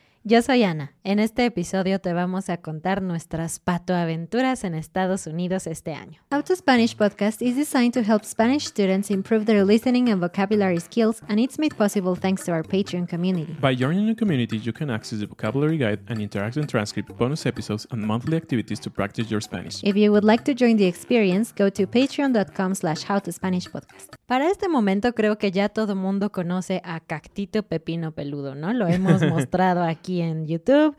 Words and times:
Yo 0.23 0.39
soy 0.43 0.61
Ana. 0.63 0.93
En 1.03 1.17
este 1.17 1.43
episodio 1.45 1.97
te 1.97 2.13
vamos 2.13 2.51
a 2.51 2.57
contar 2.57 3.01
nuestras 3.01 3.59
patoaventuras 3.59 4.63
en 4.63 4.75
Estados 4.75 5.25
Unidos 5.25 5.65
este 5.65 5.95
año. 5.95 6.21
How 6.31 6.43
to 6.43 6.55
Spanish 6.55 6.95
podcast 6.95 7.41
is 7.41 7.55
designed 7.55 7.93
to 7.93 8.01
help 8.01 8.23
Spanish 8.23 8.67
students 8.67 9.09
improve 9.09 9.45
their 9.45 9.65
listening 9.65 10.11
and 10.11 10.21
vocabulary 10.21 10.79
skills, 10.79 11.23
and 11.27 11.39
it's 11.39 11.57
made 11.57 11.75
possible 11.75 12.15
thanks 12.15 12.45
to 12.45 12.51
our 12.51 12.61
Patreon 12.61 13.07
community. 13.07 13.57
By 13.59 13.75
joining 13.75 14.05
the 14.05 14.13
community, 14.13 14.59
you 14.59 14.71
can 14.71 14.91
access 14.91 15.21
the 15.21 15.25
vocabulary 15.25 15.79
guide 15.79 16.01
and 16.07 16.19
interactive 16.19 16.67
transcript, 16.67 17.17
bonus 17.17 17.47
episodes, 17.47 17.87
and 17.89 18.05
monthly 18.05 18.37
activities 18.37 18.79
to 18.81 18.91
practice 18.91 19.31
your 19.31 19.41
Spanish. 19.41 19.81
If 19.83 19.95
you 19.95 20.11
would 20.11 20.23
like 20.23 20.43
to 20.43 20.53
join 20.53 20.77
the 20.77 20.85
experience, 20.85 21.51
go 21.51 21.71
to 21.71 21.87
patreon.com 21.87 22.75
slash 22.75 23.05
howtospanishpodcast. 23.05 24.17
Para 24.27 24.51
este 24.51 24.69
momento 24.69 25.13
creo 25.13 25.39
que 25.39 25.51
ya 25.51 25.67
todo 25.67 25.95
mundo 25.95 26.31
conoce 26.31 26.79
a 26.85 26.99
Cactito 26.99 27.63
Pepino 27.63 28.11
Peludo, 28.11 28.53
¿no? 28.53 28.71
Lo 28.71 28.87
hemos 28.87 29.21
mostrado 29.27 29.83
aquí 29.83 30.10
en 30.19 30.45
YouTube. 30.47 30.97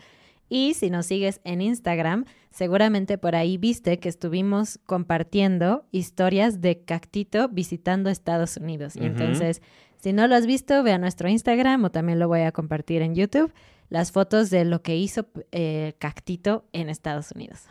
Y 0.48 0.74
si 0.74 0.88
nos 0.88 1.06
sigues 1.06 1.40
en 1.44 1.60
Instagram, 1.60 2.24
seguramente 2.50 3.18
por 3.18 3.34
ahí 3.34 3.58
viste 3.58 3.98
que 3.98 4.08
estuvimos 4.08 4.78
compartiendo 4.86 5.86
historias 5.92 6.60
de 6.60 6.80
Cactito 6.80 7.48
visitando 7.48 8.10
Estados 8.10 8.56
Unidos. 8.56 8.96
Y 8.96 9.04
entonces, 9.04 9.62
si 9.96 10.12
no 10.12 10.26
lo 10.26 10.34
has 10.34 10.46
visto, 10.46 10.82
ve 10.82 10.92
a 10.92 10.98
nuestro 10.98 11.28
Instagram 11.28 11.84
o 11.84 11.90
también 11.90 12.18
lo 12.18 12.28
voy 12.28 12.42
a 12.42 12.52
compartir 12.52 13.02
en 13.02 13.14
YouTube, 13.14 13.52
las 13.88 14.12
fotos 14.12 14.50
de 14.50 14.64
lo 14.64 14.82
que 14.82 14.96
hizo 14.96 15.26
eh, 15.52 15.94
Cactito 15.98 16.66
en 16.72 16.88
Estados 16.88 17.32
Unidos. 17.32 17.66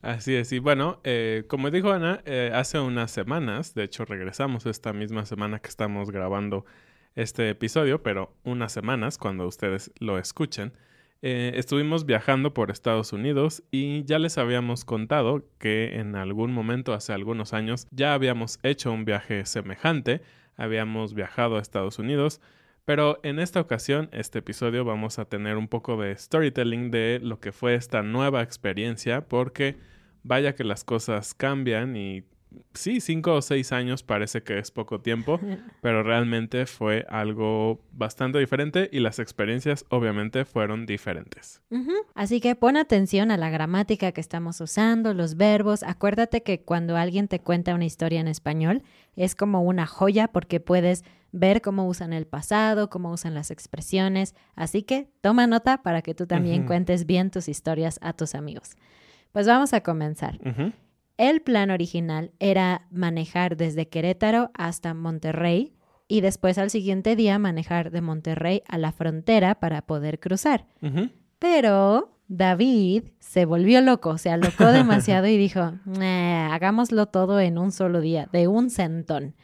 Así 0.00 0.34
es, 0.34 0.50
y 0.50 0.58
bueno, 0.58 0.98
eh, 1.04 1.44
como 1.46 1.70
dijo 1.70 1.92
Ana, 1.92 2.22
eh, 2.24 2.50
hace 2.52 2.80
unas 2.80 3.12
semanas, 3.12 3.74
de 3.74 3.84
hecho 3.84 4.04
regresamos 4.04 4.66
esta 4.66 4.92
misma 4.92 5.24
semana 5.26 5.60
que 5.60 5.68
estamos 5.68 6.10
grabando 6.10 6.64
este 7.14 7.50
episodio, 7.50 8.02
pero 8.02 8.34
unas 8.44 8.72
semanas 8.72 9.18
cuando 9.18 9.46
ustedes 9.46 9.92
lo 9.98 10.18
escuchen, 10.18 10.72
eh, 11.24 11.52
estuvimos 11.54 12.04
viajando 12.04 12.52
por 12.52 12.70
Estados 12.70 13.12
Unidos 13.12 13.62
y 13.70 14.04
ya 14.04 14.18
les 14.18 14.38
habíamos 14.38 14.84
contado 14.84 15.44
que 15.58 16.00
en 16.00 16.16
algún 16.16 16.52
momento, 16.52 16.94
hace 16.94 17.12
algunos 17.12 17.52
años, 17.52 17.86
ya 17.92 18.14
habíamos 18.14 18.58
hecho 18.64 18.90
un 18.92 19.04
viaje 19.04 19.46
semejante, 19.46 20.22
habíamos 20.56 21.14
viajado 21.14 21.56
a 21.56 21.60
Estados 21.60 22.00
Unidos, 22.00 22.40
pero 22.84 23.20
en 23.22 23.38
esta 23.38 23.60
ocasión, 23.60 24.08
este 24.12 24.40
episodio, 24.40 24.84
vamos 24.84 25.20
a 25.20 25.24
tener 25.24 25.56
un 25.56 25.68
poco 25.68 25.96
de 25.96 26.16
storytelling 26.16 26.90
de 26.90 27.20
lo 27.22 27.38
que 27.38 27.52
fue 27.52 27.76
esta 27.76 28.02
nueva 28.02 28.42
experiencia, 28.42 29.28
porque 29.28 29.76
vaya 30.24 30.56
que 30.56 30.64
las 30.64 30.82
cosas 30.82 31.34
cambian 31.34 31.94
y 31.96 32.24
sí, 32.74 33.00
cinco 33.00 33.34
o 33.34 33.42
seis 33.42 33.72
años 33.72 34.02
parece 34.02 34.42
que 34.42 34.58
es 34.58 34.70
poco 34.70 35.00
tiempo, 35.00 35.40
pero 35.82 36.02
realmente 36.02 36.66
fue 36.66 37.06
algo 37.08 37.80
bastante 37.92 38.38
diferente 38.38 38.88
y 38.92 39.00
las 39.00 39.18
experiencias 39.18 39.84
obviamente 39.88 40.44
fueron 40.44 40.86
diferentes. 40.86 41.62
Así 42.14 42.40
que 42.40 42.54
pon 42.56 42.76
atención 42.76 43.30
a 43.30 43.36
la 43.36 43.50
gramática 43.50 44.12
que 44.12 44.20
estamos 44.20 44.60
usando, 44.60 45.14
los 45.14 45.36
verbos. 45.36 45.82
Acuérdate 45.82 46.42
que 46.42 46.62
cuando 46.62 46.96
alguien 46.96 47.28
te 47.28 47.40
cuenta 47.40 47.74
una 47.74 47.84
historia 47.84 48.20
en 48.20 48.28
español 48.28 48.82
es 49.16 49.34
como 49.34 49.62
una 49.62 49.86
joya 49.86 50.28
porque 50.28 50.60
puedes 50.60 51.04
ver 51.32 51.62
cómo 51.62 51.86
usan 51.88 52.12
el 52.12 52.26
pasado, 52.26 52.90
cómo 52.90 53.10
usan 53.10 53.34
las 53.34 53.50
expresiones. 53.50 54.34
Así 54.54 54.82
que 54.82 55.08
toma 55.20 55.46
nota 55.46 55.82
para 55.82 56.02
que 56.02 56.14
tú 56.14 56.26
también 56.26 56.66
cuentes 56.66 57.06
bien 57.06 57.30
tus 57.30 57.48
historias 57.48 57.98
a 58.02 58.12
tus 58.12 58.34
amigos. 58.34 58.76
Pues 59.32 59.46
vamos 59.46 59.72
a 59.72 59.80
comenzar. 59.80 60.38
El 61.16 61.42
plan 61.42 61.70
original 61.70 62.32
era 62.38 62.86
manejar 62.90 63.56
desde 63.56 63.88
Querétaro 63.88 64.50
hasta 64.54 64.94
Monterrey 64.94 65.74
y 66.08 66.20
después 66.20 66.58
al 66.58 66.70
siguiente 66.70 67.16
día 67.16 67.38
manejar 67.38 67.90
de 67.90 68.00
Monterrey 68.00 68.62
a 68.68 68.78
la 68.78 68.92
frontera 68.92 69.54
para 69.56 69.82
poder 69.82 70.20
cruzar. 70.20 70.66
Pero 71.38 72.18
David 72.28 73.04
se 73.18 73.44
volvió 73.44 73.80
loco, 73.80 74.18
se 74.18 74.30
alocó 74.30 74.66
demasiado 74.72 75.26
y 75.26 75.36
dijo, 75.36 75.72
hagámoslo 76.00 77.06
todo 77.06 77.40
en 77.40 77.58
un 77.58 77.72
solo 77.72 78.00
día, 78.00 78.28
de 78.32 78.48
un 78.48 78.70
centón. 78.70 79.34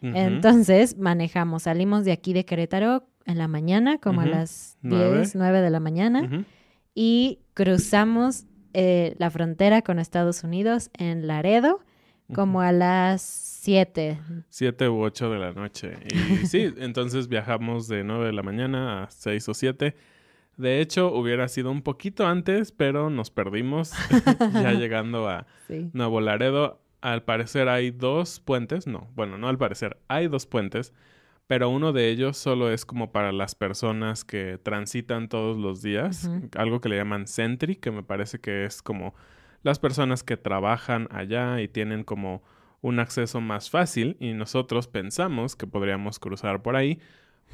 Entonces 0.00 0.96
manejamos, 0.96 1.64
salimos 1.64 2.04
de 2.04 2.12
aquí 2.12 2.32
de 2.32 2.44
Querétaro 2.44 3.08
en 3.24 3.38
la 3.38 3.48
mañana, 3.48 3.98
como 3.98 4.20
a 4.20 4.26
las 4.26 4.78
10, 4.82 5.34
9 5.34 5.60
de 5.60 5.70
la 5.70 5.80
mañana, 5.80 6.46
y 6.94 7.40
cruzamos 7.54 8.44
eh, 8.74 9.14
la 9.18 9.30
frontera 9.30 9.82
con 9.82 9.98
Estados 9.98 10.44
Unidos 10.44 10.90
en 10.96 11.26
Laredo, 11.26 11.80
como 12.34 12.60
a 12.60 12.72
las 12.72 13.22
7. 13.22 14.20
7 14.48 14.88
u 14.88 15.02
8 15.02 15.30
de 15.30 15.38
la 15.38 15.52
noche. 15.52 15.94
Y 16.04 16.46
sí, 16.46 16.72
entonces 16.78 17.28
viajamos 17.28 17.88
de 17.88 18.04
9 18.04 18.26
de 18.26 18.32
la 18.32 18.42
mañana 18.42 19.04
a 19.04 19.10
6 19.10 19.48
o 19.48 19.54
7. 19.54 19.94
De 20.56 20.80
hecho, 20.80 21.14
hubiera 21.14 21.48
sido 21.48 21.70
un 21.70 21.82
poquito 21.82 22.26
antes, 22.26 22.72
pero 22.72 23.10
nos 23.10 23.30
perdimos 23.30 23.92
ya 24.52 24.72
llegando 24.72 25.28
a 25.28 25.46
Nuevo 25.92 26.20
Laredo. 26.20 26.82
Al 27.00 27.22
parecer 27.22 27.68
hay 27.68 27.92
dos 27.92 28.40
puentes, 28.40 28.88
no, 28.88 29.08
bueno, 29.14 29.38
no 29.38 29.48
al 29.48 29.56
parecer, 29.56 29.98
hay 30.08 30.26
dos 30.26 30.46
puentes, 30.46 30.92
pero 31.48 31.70
uno 31.70 31.92
de 31.92 32.10
ellos 32.10 32.36
solo 32.36 32.70
es 32.70 32.84
como 32.84 33.10
para 33.10 33.32
las 33.32 33.56
personas 33.56 34.24
que 34.24 34.58
transitan 34.62 35.28
todos 35.28 35.56
los 35.56 35.82
días, 35.82 36.30
algo 36.56 36.80
que 36.80 36.90
le 36.90 36.96
llaman 36.96 37.26
Sentry, 37.26 37.74
que 37.74 37.90
me 37.90 38.04
parece 38.04 38.38
que 38.38 38.64
es 38.64 38.82
como 38.82 39.14
las 39.62 39.80
personas 39.80 40.22
que 40.22 40.36
trabajan 40.36 41.08
allá 41.10 41.60
y 41.60 41.66
tienen 41.66 42.04
como 42.04 42.42
un 42.82 43.00
acceso 43.00 43.40
más 43.40 43.70
fácil 43.70 44.16
y 44.20 44.34
nosotros 44.34 44.86
pensamos 44.86 45.56
que 45.56 45.66
podríamos 45.66 46.20
cruzar 46.20 46.62
por 46.62 46.76
ahí 46.76 47.00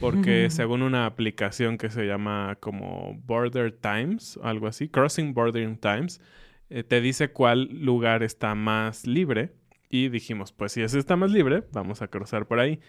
porque 0.01 0.51
según 0.51 0.83
una 0.83 1.07
aplicación 1.07 1.79
que 1.79 1.89
se 1.89 2.05
llama 2.05 2.57
como 2.61 3.17
Border 3.25 3.73
Times, 3.73 4.39
algo 4.43 4.67
así, 4.67 4.89
Crossing 4.89 5.35
Border 5.35 5.77
Times, 5.77 6.21
eh, 6.69 6.83
te 6.83 7.01
dice 7.01 7.31
cuál 7.31 7.69
lugar 7.71 8.25
está 8.25 8.57
más 8.57 9.07
libre 9.07 9.53
y 9.89 10.09
dijimos, 10.09 10.51
pues 10.51 10.73
si 10.73 10.83
ese 10.83 10.99
está 10.99 11.15
más 11.15 11.31
libre, 11.31 11.63
vamos 11.73 12.03
a 12.03 12.09
cruzar 12.09 12.47
por 12.47 12.59
ahí. 12.59 12.81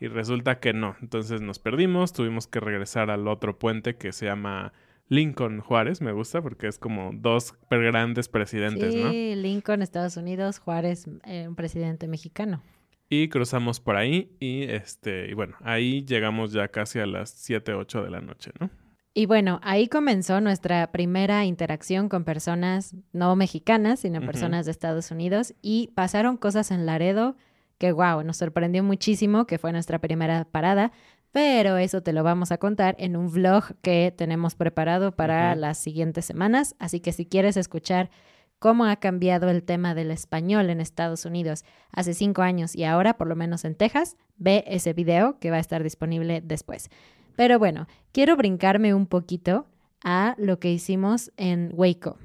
Y 0.00 0.06
resulta 0.06 0.60
que 0.60 0.72
no, 0.72 0.96
entonces 1.02 1.40
nos 1.40 1.58
perdimos, 1.58 2.12
tuvimos 2.12 2.46
que 2.46 2.60
regresar 2.60 3.10
al 3.10 3.26
otro 3.26 3.58
puente 3.58 3.96
que 3.96 4.12
se 4.12 4.26
llama 4.26 4.72
Lincoln 5.08 5.60
Juárez, 5.60 6.00
me 6.00 6.12
gusta 6.12 6.42
porque 6.42 6.68
es 6.68 6.78
como 6.78 7.10
dos 7.14 7.54
grandes 7.70 8.28
presidentes, 8.28 8.94
¿no? 8.94 9.10
Sí, 9.10 9.34
Lincoln, 9.34 9.82
Estados 9.82 10.16
Unidos, 10.16 10.58
Juárez, 10.58 11.06
eh, 11.24 11.48
un 11.48 11.56
presidente 11.56 12.06
mexicano. 12.06 12.62
Y 13.10 13.28
cruzamos 13.28 13.80
por 13.80 13.96
ahí 13.96 14.36
y 14.38 14.64
este, 14.64 15.30
y 15.30 15.34
bueno, 15.34 15.56
ahí 15.62 16.04
llegamos 16.04 16.52
ya 16.52 16.68
casi 16.68 16.98
a 16.98 17.06
las 17.06 17.30
7, 17.30 17.72
8 17.72 18.04
de 18.04 18.10
la 18.10 18.20
noche, 18.20 18.50
¿no? 18.60 18.70
Y 19.14 19.26
bueno, 19.26 19.58
ahí 19.64 19.88
comenzó 19.88 20.40
nuestra 20.40 20.92
primera 20.92 21.44
interacción 21.44 22.08
con 22.08 22.22
personas 22.22 22.94
no 23.12 23.34
mexicanas, 23.34 24.00
sino 24.00 24.20
personas 24.20 24.64
de 24.64 24.70
Estados 24.70 25.10
Unidos. 25.10 25.54
Y 25.60 25.88
pasaron 25.96 26.36
cosas 26.36 26.70
en 26.70 26.86
Laredo 26.86 27.34
que, 27.78 27.92
wow, 27.92 28.22
nos 28.22 28.36
sorprendió 28.36 28.82
muchísimo, 28.82 29.46
que 29.46 29.58
fue 29.58 29.72
nuestra 29.72 29.98
primera 29.98 30.44
parada. 30.44 30.92
Pero 31.30 31.76
eso 31.76 32.02
te 32.02 32.12
lo 32.12 32.22
vamos 32.24 32.52
a 32.52 32.58
contar 32.58 32.96
en 32.98 33.16
un 33.16 33.30
vlog 33.30 33.64
que 33.82 34.12
tenemos 34.16 34.54
preparado 34.54 35.12
para 35.12 35.54
las 35.54 35.78
siguientes 35.78 36.24
semanas. 36.24 36.74
Así 36.78 37.00
que 37.00 37.12
si 37.12 37.26
quieres 37.26 37.56
escuchar 37.56 38.10
cómo 38.58 38.84
ha 38.86 38.96
cambiado 38.96 39.48
el 39.50 39.62
tema 39.62 39.94
del 39.94 40.10
español 40.10 40.70
en 40.70 40.80
Estados 40.80 41.24
Unidos 41.24 41.64
hace 41.92 42.14
cinco 42.14 42.42
años 42.42 42.74
y 42.74 42.84
ahora, 42.84 43.16
por 43.16 43.28
lo 43.28 43.36
menos 43.36 43.64
en 43.64 43.74
Texas, 43.74 44.16
ve 44.36 44.64
ese 44.66 44.94
video 44.94 45.38
que 45.38 45.50
va 45.50 45.58
a 45.58 45.60
estar 45.60 45.82
disponible 45.82 46.40
después. 46.40 46.90
Pero 47.36 47.58
bueno, 47.58 47.86
quiero 48.12 48.36
brincarme 48.36 48.94
un 48.94 49.06
poquito 49.06 49.66
a 50.02 50.34
lo 50.38 50.58
que 50.58 50.72
hicimos 50.72 51.30
en 51.36 51.70
Waco. 51.74 52.18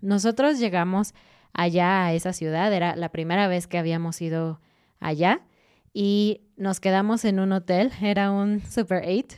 Nosotros 0.00 0.58
llegamos 0.58 1.14
allá 1.52 2.06
a 2.06 2.12
esa 2.12 2.32
ciudad, 2.32 2.72
era 2.72 2.94
la 2.94 3.08
primera 3.08 3.48
vez 3.48 3.66
que 3.66 3.78
habíamos 3.78 4.20
ido 4.20 4.60
allá 5.04 5.40
y 5.92 6.40
nos 6.56 6.80
quedamos 6.80 7.24
en 7.24 7.38
un 7.40 7.52
hotel, 7.52 7.92
era 8.02 8.30
un 8.32 8.60
Super 8.60 9.04
8, 9.06 9.36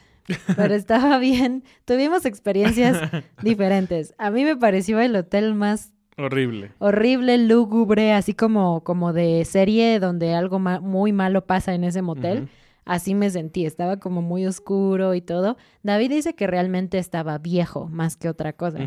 pero 0.56 0.74
estaba 0.74 1.18
bien. 1.18 1.64
Tuvimos 1.84 2.24
experiencias 2.24 2.98
diferentes. 3.42 4.14
A 4.18 4.30
mí 4.30 4.44
me 4.44 4.56
pareció 4.56 5.00
el 5.00 5.14
hotel 5.16 5.54
más 5.54 5.92
Horrible. 6.18 6.72
horrible, 6.78 7.36
lúgubre, 7.38 8.12
así 8.14 8.32
como, 8.32 8.82
como 8.84 9.12
de 9.12 9.44
serie 9.44 10.00
donde 10.00 10.34
algo 10.34 10.58
ma- 10.58 10.80
muy 10.80 11.12
malo 11.12 11.44
pasa 11.46 11.74
en 11.74 11.84
ese 11.84 12.00
motel. 12.00 12.48
Así 12.86 13.14
me 13.16 13.28
sentí, 13.30 13.66
estaba 13.66 13.96
como 13.98 14.22
muy 14.22 14.46
oscuro 14.46 15.14
y 15.14 15.20
todo. 15.20 15.56
David 15.82 16.08
dice 16.10 16.34
que 16.36 16.46
realmente 16.46 16.98
estaba 16.98 17.36
viejo 17.38 17.88
más 17.88 18.16
que 18.16 18.28
otra 18.28 18.52
cosa. 18.52 18.78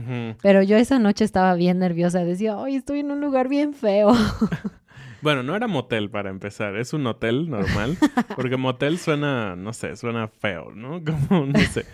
Pero 0.42 0.64
yo 0.64 0.78
esa 0.78 1.00
noche 1.00 1.25
estaba 1.25 1.54
bien 1.56 1.80
nerviosa, 1.80 2.24
decía, 2.24 2.56
ay, 2.64 2.78
estoy 2.78 3.02
en 3.02 3.12
un 3.12 3.20
lugar 3.20 3.50
bien 3.50 3.74
feo. 3.74 4.12
Bueno, 5.22 5.44
no 5.44 5.56
era 5.56 5.68
motel 5.68 6.10
para 6.10 6.30
empezar, 6.30 6.78
es 6.78 6.94
un 6.94 7.06
hotel 7.07 7.50
normal, 7.50 7.98
porque 8.36 8.57
motel 8.57 8.98
suena, 8.98 9.56
no 9.56 9.74
sé, 9.74 9.96
suena 9.96 10.28
feo, 10.28 10.72
¿no? 10.74 11.04
Como, 11.30 11.46
no 11.46 11.60
sé. 11.60 11.86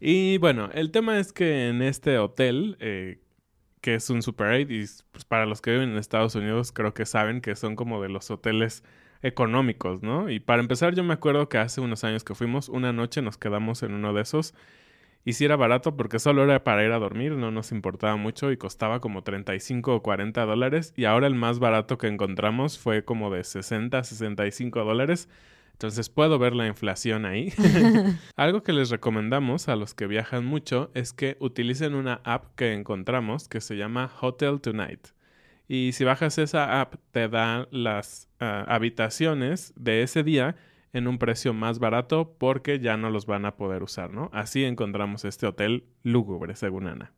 Y 0.00 0.38
bueno, 0.38 0.70
el 0.72 0.90
tema 0.90 1.18
es 1.18 1.32
que 1.32 1.68
en 1.68 1.82
este 1.82 2.18
hotel, 2.18 2.76
eh, 2.80 3.20
que 3.80 3.94
es 3.94 4.08
un 4.10 4.22
Super 4.22 4.48
8, 4.48 4.72
y 4.72 4.86
pues, 5.12 5.24
para 5.24 5.46
los 5.46 5.60
que 5.60 5.72
viven 5.72 5.90
en 5.90 5.98
Estados 5.98 6.34
Unidos 6.34 6.72
creo 6.72 6.94
que 6.94 7.06
saben 7.06 7.40
que 7.40 7.56
son 7.56 7.76
como 7.76 8.00
de 8.00 8.08
los 8.08 8.30
hoteles 8.30 8.82
económicos, 9.22 10.02
¿no? 10.02 10.30
Y 10.30 10.40
para 10.40 10.62
empezar, 10.62 10.94
yo 10.94 11.04
me 11.04 11.12
acuerdo 11.12 11.48
que 11.48 11.58
hace 11.58 11.80
unos 11.80 12.04
años 12.04 12.24
que 12.24 12.34
fuimos, 12.34 12.68
una 12.68 12.92
noche 12.92 13.20
nos 13.20 13.36
quedamos 13.36 13.82
en 13.82 13.92
uno 13.92 14.14
de 14.14 14.22
esos. 14.22 14.54
Y 15.24 15.34
sí 15.34 15.44
era 15.44 15.56
barato 15.56 15.96
porque 15.96 16.18
solo 16.18 16.44
era 16.44 16.64
para 16.64 16.84
ir 16.84 16.92
a 16.92 16.98
dormir, 16.98 17.32
no 17.32 17.50
nos 17.50 17.72
importaba 17.72 18.16
mucho 18.16 18.50
y 18.50 18.56
costaba 18.56 19.00
como 19.00 19.22
35 19.22 19.94
o 19.94 20.02
40 20.02 20.46
dólares. 20.46 20.94
Y 20.96 21.04
ahora 21.04 21.26
el 21.26 21.34
más 21.34 21.58
barato 21.58 21.98
que 21.98 22.06
encontramos 22.06 22.78
fue 22.78 23.04
como 23.04 23.30
de 23.30 23.44
60, 23.44 24.02
65 24.02 24.84
dólares. 24.84 25.28
Entonces 25.72 26.08
puedo 26.10 26.38
ver 26.38 26.54
la 26.54 26.66
inflación 26.66 27.24
ahí. 27.24 27.52
Algo 28.36 28.62
que 28.62 28.72
les 28.72 28.90
recomendamos 28.90 29.68
a 29.68 29.76
los 29.76 29.94
que 29.94 30.06
viajan 30.06 30.44
mucho 30.44 30.90
es 30.94 31.12
que 31.12 31.36
utilicen 31.40 31.94
una 31.94 32.20
app 32.24 32.54
que 32.54 32.72
encontramos 32.72 33.48
que 33.48 33.60
se 33.60 33.76
llama 33.76 34.10
Hotel 34.20 34.60
Tonight. 34.60 35.08
Y 35.68 35.92
si 35.92 36.04
bajas 36.04 36.36
esa 36.38 36.80
app 36.80 36.96
te 37.12 37.28
da 37.28 37.68
las 37.70 38.28
ah, 38.40 38.64
habitaciones 38.68 39.72
de 39.76 40.02
ese 40.02 40.22
día 40.22 40.56
en 40.92 41.06
un 41.06 41.18
precio 41.18 41.52
más 41.54 41.78
barato 41.78 42.34
porque 42.38 42.80
ya 42.80 42.96
no 42.96 43.10
los 43.10 43.26
van 43.26 43.44
a 43.44 43.56
poder 43.56 43.82
usar, 43.82 44.12
¿no? 44.12 44.30
Así 44.32 44.64
encontramos 44.64 45.24
este 45.24 45.46
hotel 45.46 45.84
lúgubre, 46.02 46.56
según 46.56 46.86
Ana. 46.86 47.12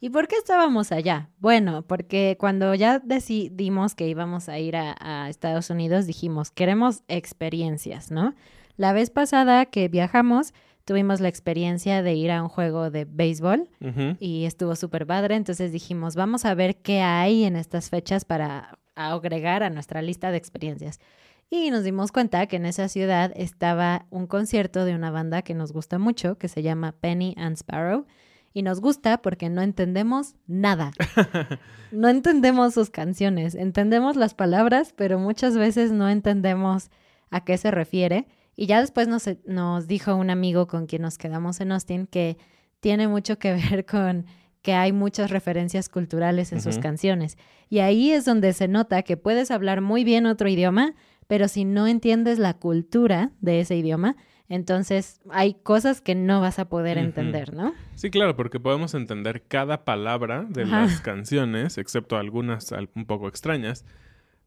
¿Y 0.00 0.10
por 0.10 0.28
qué 0.28 0.36
estábamos 0.36 0.92
allá? 0.92 1.30
Bueno, 1.38 1.82
porque 1.82 2.36
cuando 2.38 2.74
ya 2.74 2.98
decidimos 2.98 3.94
que 3.94 4.06
íbamos 4.08 4.48
a 4.48 4.58
ir 4.58 4.76
a, 4.76 4.96
a 5.00 5.30
Estados 5.30 5.70
Unidos, 5.70 6.06
dijimos, 6.06 6.50
queremos 6.50 7.02
experiencias, 7.08 8.10
¿no? 8.10 8.34
La 8.76 8.92
vez 8.92 9.10
pasada 9.10 9.66
que 9.66 9.88
viajamos, 9.88 10.52
tuvimos 10.84 11.20
la 11.20 11.28
experiencia 11.28 12.02
de 12.02 12.14
ir 12.14 12.30
a 12.30 12.42
un 12.42 12.48
juego 12.48 12.90
de 12.90 13.04
béisbol 13.04 13.68
y 14.18 14.44
estuvo 14.44 14.76
súper 14.76 15.06
padre, 15.06 15.36
entonces 15.36 15.72
dijimos, 15.72 16.16
vamos 16.16 16.44
a 16.44 16.54
ver 16.54 16.76
qué 16.76 17.00
hay 17.00 17.44
en 17.44 17.56
estas 17.56 17.88
fechas 17.88 18.24
para 18.24 18.78
agregar 18.94 19.62
a 19.62 19.70
nuestra 19.70 20.02
lista 20.02 20.30
de 20.30 20.36
experiencias. 20.36 21.00
Y 21.50 21.70
nos 21.70 21.84
dimos 21.84 22.10
cuenta 22.10 22.46
que 22.46 22.56
en 22.56 22.66
esa 22.66 22.88
ciudad 22.88 23.32
estaba 23.36 24.06
un 24.10 24.26
concierto 24.26 24.84
de 24.84 24.94
una 24.94 25.10
banda 25.10 25.42
que 25.42 25.54
nos 25.54 25.72
gusta 25.72 25.98
mucho, 25.98 26.36
que 26.36 26.48
se 26.48 26.62
llama 26.62 26.92
Penny 26.92 27.34
and 27.36 27.56
Sparrow. 27.56 28.06
Y 28.52 28.62
nos 28.62 28.80
gusta 28.80 29.20
porque 29.20 29.50
no 29.50 29.62
entendemos 29.62 30.34
nada. 30.46 30.92
No 31.94 32.08
entendemos 32.08 32.74
sus 32.74 32.90
canciones. 32.90 33.54
Entendemos 33.54 34.16
las 34.16 34.34
palabras, 34.34 34.92
pero 34.96 35.20
muchas 35.20 35.56
veces 35.56 35.92
no 35.92 36.08
entendemos 36.08 36.90
a 37.30 37.44
qué 37.44 37.56
se 37.56 37.70
refiere. 37.70 38.26
Y 38.56 38.66
ya 38.66 38.80
después 38.80 39.06
nos, 39.06 39.28
nos 39.46 39.86
dijo 39.86 40.16
un 40.16 40.30
amigo 40.30 40.66
con 40.66 40.86
quien 40.86 41.02
nos 41.02 41.18
quedamos 41.18 41.60
en 41.60 41.70
Austin 41.70 42.08
que 42.08 42.36
tiene 42.80 43.06
mucho 43.06 43.38
que 43.38 43.52
ver 43.52 43.86
con 43.86 44.26
que 44.60 44.72
hay 44.72 44.92
muchas 44.92 45.30
referencias 45.30 45.88
culturales 45.88 46.50
en 46.52 46.62
sus 46.62 46.78
canciones. 46.78 47.36
Y 47.68 47.80
ahí 47.80 48.12
es 48.12 48.24
donde 48.24 48.54
se 48.54 48.66
nota 48.66 49.02
que 49.02 49.18
puedes 49.18 49.50
hablar 49.50 49.82
muy 49.82 50.04
bien 50.04 50.24
otro 50.24 50.48
idioma, 50.48 50.94
pero 51.26 51.48
si 51.48 51.64
no 51.64 51.86
entiendes 51.86 52.38
la 52.38 52.54
cultura 52.54 53.30
de 53.40 53.60
ese 53.60 53.76
idioma, 53.76 54.16
entonces 54.48 55.20
hay 55.30 55.54
cosas 55.54 56.00
que 56.00 56.14
no 56.14 56.40
vas 56.40 56.58
a 56.58 56.68
poder 56.68 56.98
entender, 56.98 57.54
¿no? 57.54 57.72
Sí, 57.94 58.10
claro, 58.10 58.36
porque 58.36 58.60
podemos 58.60 58.94
entender 58.94 59.42
cada 59.48 59.84
palabra 59.84 60.44
de 60.48 60.64
Ajá. 60.64 60.82
las 60.82 61.00
canciones, 61.00 61.78
excepto 61.78 62.16
algunas 62.18 62.70
al- 62.72 62.90
un 62.94 63.06
poco 63.06 63.28
extrañas, 63.28 63.84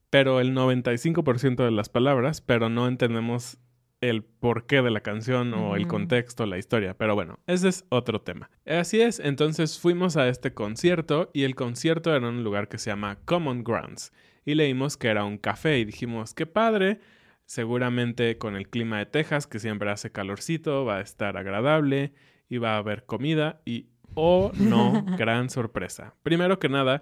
pero 0.09 0.39
el 0.39 0.53
95% 0.53 1.63
de 1.65 1.71
las 1.71 1.89
palabras, 1.89 2.41
pero 2.41 2.69
no 2.69 2.87
entendemos 2.87 3.57
el 3.99 4.23
porqué 4.23 4.83
de 4.83 4.91
la 4.91 5.01
canción 5.01 5.53
o 5.55 5.75
el 5.75 5.87
contexto, 5.87 6.45
la 6.45 6.59
historia. 6.59 6.93
Pero 6.95 7.15
bueno, 7.15 7.39
ese 7.47 7.67
es 7.69 7.83
otro 7.89 8.21
tema. 8.21 8.51
Así 8.67 9.01
es, 9.01 9.19
entonces 9.19 9.79
fuimos 9.79 10.15
a 10.17 10.27
este 10.29 10.53
concierto 10.53 11.31
y 11.33 11.43
el 11.43 11.55
concierto 11.55 12.11
era 12.15 12.19
en 12.27 12.35
un 12.35 12.43
lugar 12.43 12.69
que 12.69 12.77
se 12.77 12.91
llama 12.91 13.17
Common 13.25 13.63
Grounds 13.63 14.13
y 14.47 14.55
leímos 14.55 14.95
que 14.95 15.09
era 15.09 15.25
un 15.25 15.37
café 15.37 15.77
y 15.77 15.83
dijimos, 15.83 16.33
qué 16.33 16.45
padre, 16.45 17.01
seguramente 17.45 18.37
con 18.37 18.55
el 18.55 18.69
clima 18.69 18.97
de 18.97 19.05
Texas, 19.05 19.45
que 19.45 19.59
siempre 19.59 19.91
hace 19.91 20.13
calorcito, 20.13 20.85
va 20.85 20.99
a 20.99 21.01
estar 21.01 21.35
agradable 21.35 22.13
y 22.47 22.57
va 22.57 22.75
a 22.75 22.77
haber 22.77 23.05
comida 23.05 23.59
y, 23.65 23.87
oh 24.13 24.53
no, 24.55 25.03
gran 25.17 25.49
sorpresa. 25.49 26.15
Primero 26.23 26.59
que 26.59 26.69
nada, 26.69 27.01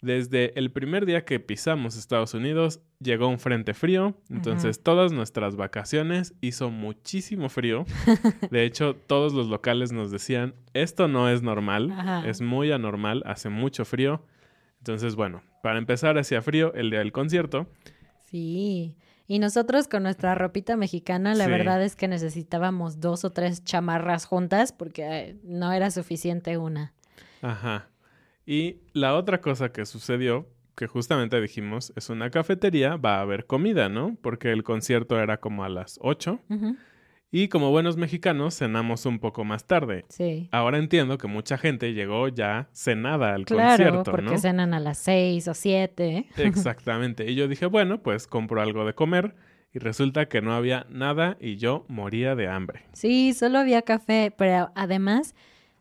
desde 0.00 0.58
el 0.58 0.72
primer 0.72 1.04
día 1.04 1.26
que 1.26 1.38
pisamos 1.40 1.94
Estados 1.94 2.32
Unidos, 2.32 2.80
llegó 3.00 3.28
un 3.28 3.38
frente 3.38 3.74
frío, 3.74 4.16
entonces 4.30 4.82
todas 4.82 5.12
nuestras 5.12 5.56
vacaciones 5.56 6.32
hizo 6.40 6.70
muchísimo 6.70 7.50
frío. 7.50 7.84
De 8.50 8.64
hecho, 8.64 8.96
todos 8.96 9.34
los 9.34 9.48
locales 9.48 9.92
nos 9.92 10.10
decían, 10.10 10.54
esto 10.72 11.06
no 11.06 11.28
es 11.28 11.42
normal, 11.42 11.90
Ajá. 11.90 12.26
es 12.26 12.40
muy 12.40 12.72
anormal, 12.72 13.22
hace 13.26 13.50
mucho 13.50 13.84
frío. 13.84 14.24
Entonces, 14.78 15.14
bueno, 15.16 15.42
para 15.62 15.78
empezar 15.78 16.16
hacía 16.18 16.42
frío 16.42 16.72
el 16.74 16.90
día 16.90 17.00
del 17.00 17.12
concierto. 17.12 17.66
Sí. 18.30 18.96
Y 19.26 19.38
nosotros 19.40 19.88
con 19.88 20.04
nuestra 20.04 20.34
ropita 20.34 20.76
mexicana, 20.76 21.34
la 21.34 21.44
Sí. 21.44 21.50
verdad 21.50 21.82
es 21.82 21.96
que 21.96 22.08
necesitábamos 22.08 23.00
dos 23.00 23.24
o 23.24 23.30
tres 23.30 23.62
chamarras 23.62 24.24
juntas 24.24 24.72
porque 24.72 25.02
eh, 25.06 25.36
no 25.44 25.72
era 25.72 25.90
suficiente 25.90 26.56
una. 26.56 26.94
Ajá. 27.42 27.88
Y 28.46 28.78
la 28.94 29.14
otra 29.14 29.40
cosa 29.42 29.70
que 29.70 29.84
sucedió, 29.84 30.48
que 30.74 30.86
justamente 30.86 31.38
dijimos, 31.40 31.92
es 31.96 32.08
una 32.08 32.30
cafetería, 32.30 32.96
va 32.96 33.18
a 33.18 33.20
haber 33.20 33.44
comida, 33.46 33.88
¿no? 33.90 34.16
Porque 34.22 34.50
el 34.52 34.62
concierto 34.62 35.18
era 35.20 35.38
como 35.38 35.64
a 35.64 35.68
las 35.68 35.98
8 36.00 36.40
Ujú. 36.48 36.76
Y 37.30 37.48
como 37.48 37.70
buenos 37.70 37.96
mexicanos 37.96 38.56
cenamos 38.56 39.04
un 39.06 39.18
poco 39.18 39.44
más 39.44 39.66
tarde. 39.66 40.04
Sí. 40.08 40.48
Ahora 40.52 40.78
entiendo 40.78 41.18
que 41.18 41.26
mucha 41.26 41.58
gente 41.58 41.92
llegó 41.92 42.28
ya 42.28 42.68
cenada 42.72 43.34
al 43.34 43.44
Claro, 43.44 43.84
concierto, 43.84 44.10
porque 44.10 44.30
¿no? 44.32 44.38
cenan 44.38 44.72
a 44.74 44.80
las 44.80 44.98
seis 44.98 45.46
o 45.48 45.54
siete. 45.54 46.26
Exactamente. 46.36 47.30
Y 47.30 47.34
yo 47.34 47.48
dije, 47.48 47.66
bueno, 47.66 48.02
pues 48.02 48.26
compro 48.26 48.60
algo 48.62 48.84
de 48.86 48.94
comer 48.94 49.34
y 49.72 49.78
resulta 49.78 50.26
que 50.28 50.40
no 50.40 50.54
había 50.54 50.86
nada 50.88 51.36
y 51.40 51.56
yo 51.56 51.84
moría 51.88 52.34
de 52.34 52.48
hambre. 52.48 52.84
Sí, 52.94 53.34
solo 53.34 53.58
había 53.58 53.82
café, 53.82 54.32
pero 54.36 54.70
además 54.74 55.34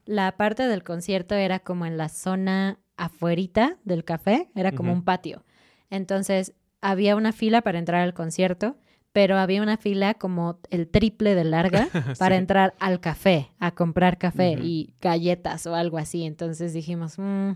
la 0.06 0.36
parte 0.38 0.68
del 0.68 0.84
concierto 0.84 1.36
era 1.36 1.60
como 1.60 1.86
en 1.86 1.98
la 1.98 2.10
zona 2.10 2.80
afuerita 2.98 3.78
del 3.86 4.04
café, 4.04 4.50
era 4.56 4.72
como 4.74 4.92
un 4.92 5.04
patio. 5.04 5.44
Entonces 5.90 6.54
había 6.82 7.16
una 7.16 7.32
fila 7.32 7.62
para 7.62 7.80
entrar 7.80 8.02
al 8.02 8.14
concierto, 8.14 8.76
pero 9.18 9.40
había 9.40 9.64
una 9.64 9.78
fila 9.78 10.14
como 10.14 10.60
el 10.70 10.88
triple 10.88 11.34
de 11.34 11.44
larga 11.44 11.88
para 12.20 12.36
entrar 12.36 12.76
al 12.78 13.00
café, 13.00 13.50
a 13.58 13.72
comprar 13.72 14.20
café 14.20 14.52
y 14.62 14.94
galletas 15.02 15.66
o 15.66 15.74
algo 15.74 15.98
así. 15.98 16.24
Entonces 16.24 16.72
dijimos, 16.72 17.18
"Mm". 17.18 17.54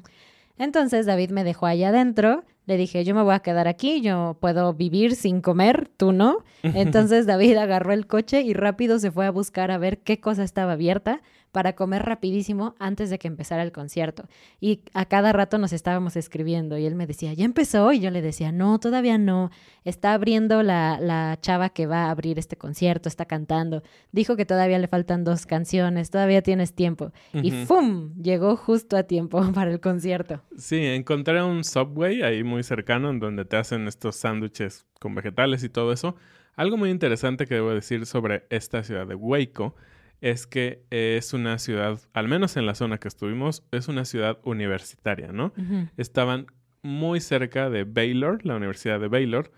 entonces 0.58 1.06
David 1.06 1.30
me 1.30 1.44
dejó 1.44 1.68
allá 1.68 1.90
adentro. 1.90 2.44
Le 2.66 2.78
dije, 2.78 3.04
yo 3.04 3.16
me 3.16 3.24
voy 3.24 3.34
a 3.34 3.40
quedar 3.40 3.68
aquí, 3.68 4.02
yo 4.02 4.38
puedo 4.40 4.74
vivir 4.74 5.16
sin 5.16 5.42
comer, 5.42 5.90
tú 5.98 6.12
no. 6.12 6.44
Entonces 6.64 7.26
David 7.26 7.58
agarró 7.58 7.94
el 7.94 8.08
coche 8.08 8.42
y 8.42 8.54
rápido 8.54 9.00
se 9.00 9.12
fue 9.12 9.26
a 9.26 9.32
buscar 9.32 9.72
a 9.72 9.78
ver 9.78 10.00
qué 10.00 10.20
cosa 10.20 10.44
estaba 10.44 10.74
abierta 10.74 11.22
para 11.52 11.74
comer 11.74 12.04
rapidísimo 12.04 12.76
antes 12.80 13.10
de 13.10 13.20
que 13.20 13.28
empezara 13.28 13.64
el 13.64 13.72
concierto. 13.72 14.28
Y 14.60 14.82
a 14.94 15.06
cada 15.06 15.34
rato 15.34 15.58
nos 15.58 15.74
estábamos 15.74 16.16
escribiendo 16.16 16.78
y 16.78 16.86
él 16.86 16.96
me 16.96 17.08
decía, 17.08 17.34
¿ya 17.34 17.46
empezó? 17.46 17.92
Y 17.92 18.00
yo 18.00 18.10
le 18.10 18.22
decía, 18.22 18.52
no, 18.52 18.80
todavía 18.80 19.18
no. 19.18 19.52
Está 19.84 20.14
abriendo 20.14 20.64
la, 20.64 21.00
la 21.02 21.38
chava 21.42 21.70
que 21.70 21.88
va 21.88 22.06
a 22.06 22.12
abrir 22.12 22.40
este 22.40 22.56
concierto, 22.56 23.10
está 23.10 23.26
cantando. 23.26 23.84
Dijo 24.12 24.36
que 24.36 24.46
todavía 24.46 24.80
le 24.80 24.88
faltan 24.88 25.24
dos 25.24 25.46
canciones, 25.46 26.10
todavía 26.10 26.42
tienes 26.42 26.74
tiempo. 26.74 27.12
Y. 27.34 27.52
¡fum! 27.52 28.14
Llegó 28.16 28.56
justo 28.56 28.96
a 28.96 29.04
tiempo 29.04 29.42
para 29.54 29.72
el 29.72 29.80
concierto. 29.80 30.42
Sí, 30.58 30.78
encontré 30.78 31.44
un 31.44 31.64
Subway 31.64 32.22
ahí 32.22 32.44
muy 32.52 32.64
cercano 32.64 33.10
en 33.10 33.20
donde 33.20 33.46
te 33.46 33.58
hacen 33.58 33.88
estos 33.88 34.16
sándwiches 34.18 34.86
con 35.00 35.16
vegetales 35.16 35.64
y 35.64 35.70
todo 35.70 35.92
eso. 35.92 36.16
Algo 36.56 36.78
muy 36.78 36.90
interesante 36.90 37.48
que 37.48 37.56
debo 37.56 37.72
decir 37.72 38.06
sobre 38.06 38.46
esta 38.50 38.84
ciudad 38.84 39.08
de 39.08 39.16
Waco 39.16 39.76
es 40.20 40.46
que 40.46 40.84
es 40.92 41.34
una 41.34 41.58
ciudad, 41.58 42.00
al 42.14 42.28
menos 42.28 42.58
en 42.58 42.66
la 42.68 42.76
zona 42.76 43.00
que 43.00 43.08
estuvimos, 43.08 43.66
es 43.72 43.88
una 43.88 44.06
ciudad 44.06 44.38
universitaria, 44.44 45.32
¿no? 45.32 45.54
Estaban 45.98 46.46
muy 46.84 47.22
cerca 47.22 47.70
de 47.70 47.86
Baylor, 47.86 48.46
la 48.46 48.56
Universidad 48.56 49.00
de 49.00 49.08
Baylor, 49.08 49.52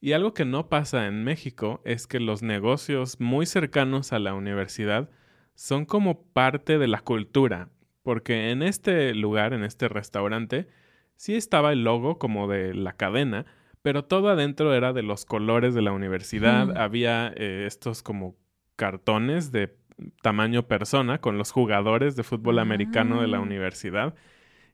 y 0.00 0.12
algo 0.12 0.32
que 0.32 0.44
no 0.44 0.68
pasa 0.68 1.06
en 1.06 1.24
México 1.24 1.82
es 1.84 2.06
que 2.06 2.20
los 2.20 2.42
negocios 2.42 3.18
muy 3.20 3.44
cercanos 3.44 4.12
a 4.12 4.18
la 4.18 4.34
universidad 4.34 5.10
son 5.54 5.84
como 5.84 6.22
parte 6.32 6.78
de 6.78 6.86
la 6.86 7.00
cultura, 7.00 7.70
porque 8.02 8.50
en 8.50 8.62
este 8.62 9.14
lugar, 9.14 9.52
en 9.52 9.64
este 9.64 9.88
restaurante, 9.88 10.68
sí 11.16 11.34
estaba 11.34 11.72
el 11.72 11.84
logo 11.84 12.18
como 12.18 12.48
de 12.48 12.74
la 12.74 12.92
cadena, 12.92 13.46
pero 13.82 14.04
todo 14.04 14.28
adentro 14.28 14.74
era 14.74 14.92
de 14.92 15.02
los 15.02 15.24
colores 15.24 15.74
de 15.74 15.82
la 15.82 15.92
universidad, 15.92 16.66
Mm. 16.66 16.76
había 16.76 17.32
eh, 17.36 17.64
estos 17.66 18.02
como 18.02 18.34
cartones 18.76 19.52
de 19.52 19.76
tamaño 20.22 20.64
persona 20.66 21.18
con 21.20 21.38
los 21.38 21.52
jugadores 21.52 22.16
de 22.16 22.22
fútbol 22.22 22.58
americano 22.58 23.20
de 23.22 23.28
la 23.28 23.38
Ah. 23.38 23.40
universidad. 23.40 24.14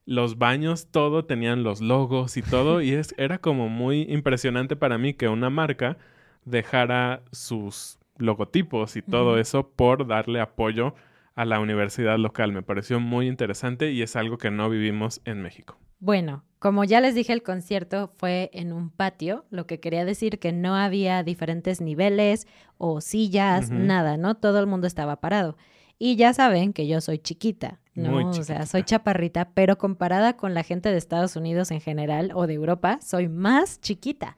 Los 0.05 0.37
baños, 0.39 0.89
todo 0.91 1.25
tenían 1.27 1.63
los 1.63 1.81
logos 1.81 2.37
y 2.37 2.43
todo, 2.43 2.83
y 2.83 2.91
es, 2.91 3.15
era 3.19 3.39
como 3.39 3.69
muy 3.69 4.03
impresionante 4.03 4.75
para 4.75 4.99
mí 4.99 5.15
que 5.15 5.29
una 5.29 5.49
marca 5.49 5.97
dejara 6.45 7.23
sus 7.31 7.99
logotipos 8.19 8.97
y 8.97 9.03
todo 9.03 9.39
eso 9.39 9.71
por 9.71 10.07
darle 10.09 10.41
apoyo 10.41 10.95
a 11.35 11.45
la 11.45 11.61
universidad 11.61 12.19
local. 12.19 12.53
Me 12.53 12.63
pareció 12.63 13.01
muy 13.01 13.29
interesante 13.29 13.93
y 13.93 14.03
es 14.03 14.17
algo 14.17 14.39
que 14.39 14.51
no 14.51 14.69
vivimos 14.71 15.21
en 15.25 15.43
México. 15.43 15.79
Bueno, 15.99 16.45
como 16.59 16.85
ya 16.85 17.01
les 17.01 17.15
dije, 17.15 17.33
el 17.33 17.43
concierto 17.43 18.13
fue 18.17 18.51
en 18.53 18.73
un 18.73 18.91
patio, 18.91 19.45
lo 19.51 19.67
que 19.67 19.79
quería 19.79 20.05
decir 20.05 20.39
que 20.39 20.53
no 20.53 20.75
había 20.75 21.23
diferentes 21.23 21.81
niveles 21.81 22.49
o 22.77 23.01
sillas, 23.01 23.71
nada, 23.71 24.17
¿no? 24.17 24.35
Todo 24.37 24.59
el 24.59 24.67
mundo 24.67 24.87
estaba 24.87 25.21
parado. 25.21 25.57
Y 25.99 26.17
ya 26.17 26.35
saben 26.35 26.73
que 26.73 26.89
yo 26.89 27.01
soy 27.01 27.19
chiquita, 27.19 27.81
¿no? 27.95 28.11
Muy 28.13 28.25
O 28.25 28.45
sea, 28.45 28.67
soy 28.67 28.85
chaparrita, 28.85 29.51
pero 29.55 29.77
comparada 29.77 30.37
con 30.37 30.55
la 30.55 30.63
gente 30.63 30.91
de 30.91 30.97
Estados 30.97 31.37
Unidos 31.37 31.71
en 31.71 31.81
general 31.81 32.33
o 32.35 32.47
de 32.47 32.55
Europa, 32.55 32.99
soy 33.03 33.29
más 33.29 33.81
chiquita. 33.81 34.37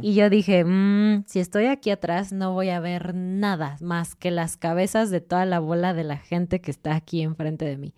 Y 0.00 0.14
yo 0.14 0.30
dije, 0.30 0.64
"Mm, 0.64 1.24
si 1.26 1.40
estoy 1.40 1.66
aquí 1.66 1.90
atrás, 1.90 2.32
no 2.32 2.52
voy 2.52 2.70
a 2.70 2.80
ver 2.80 3.14
nada 3.14 3.76
más 3.80 4.14
que 4.14 4.30
las 4.30 4.56
cabezas 4.56 5.10
de 5.10 5.20
toda 5.20 5.44
la 5.46 5.58
bola 5.58 5.94
de 5.94 6.04
la 6.04 6.16
gente 6.16 6.60
que 6.60 6.70
está 6.70 6.94
aquí 6.94 7.22
enfrente 7.22 7.64
de 7.64 7.76
mí. 7.76 7.94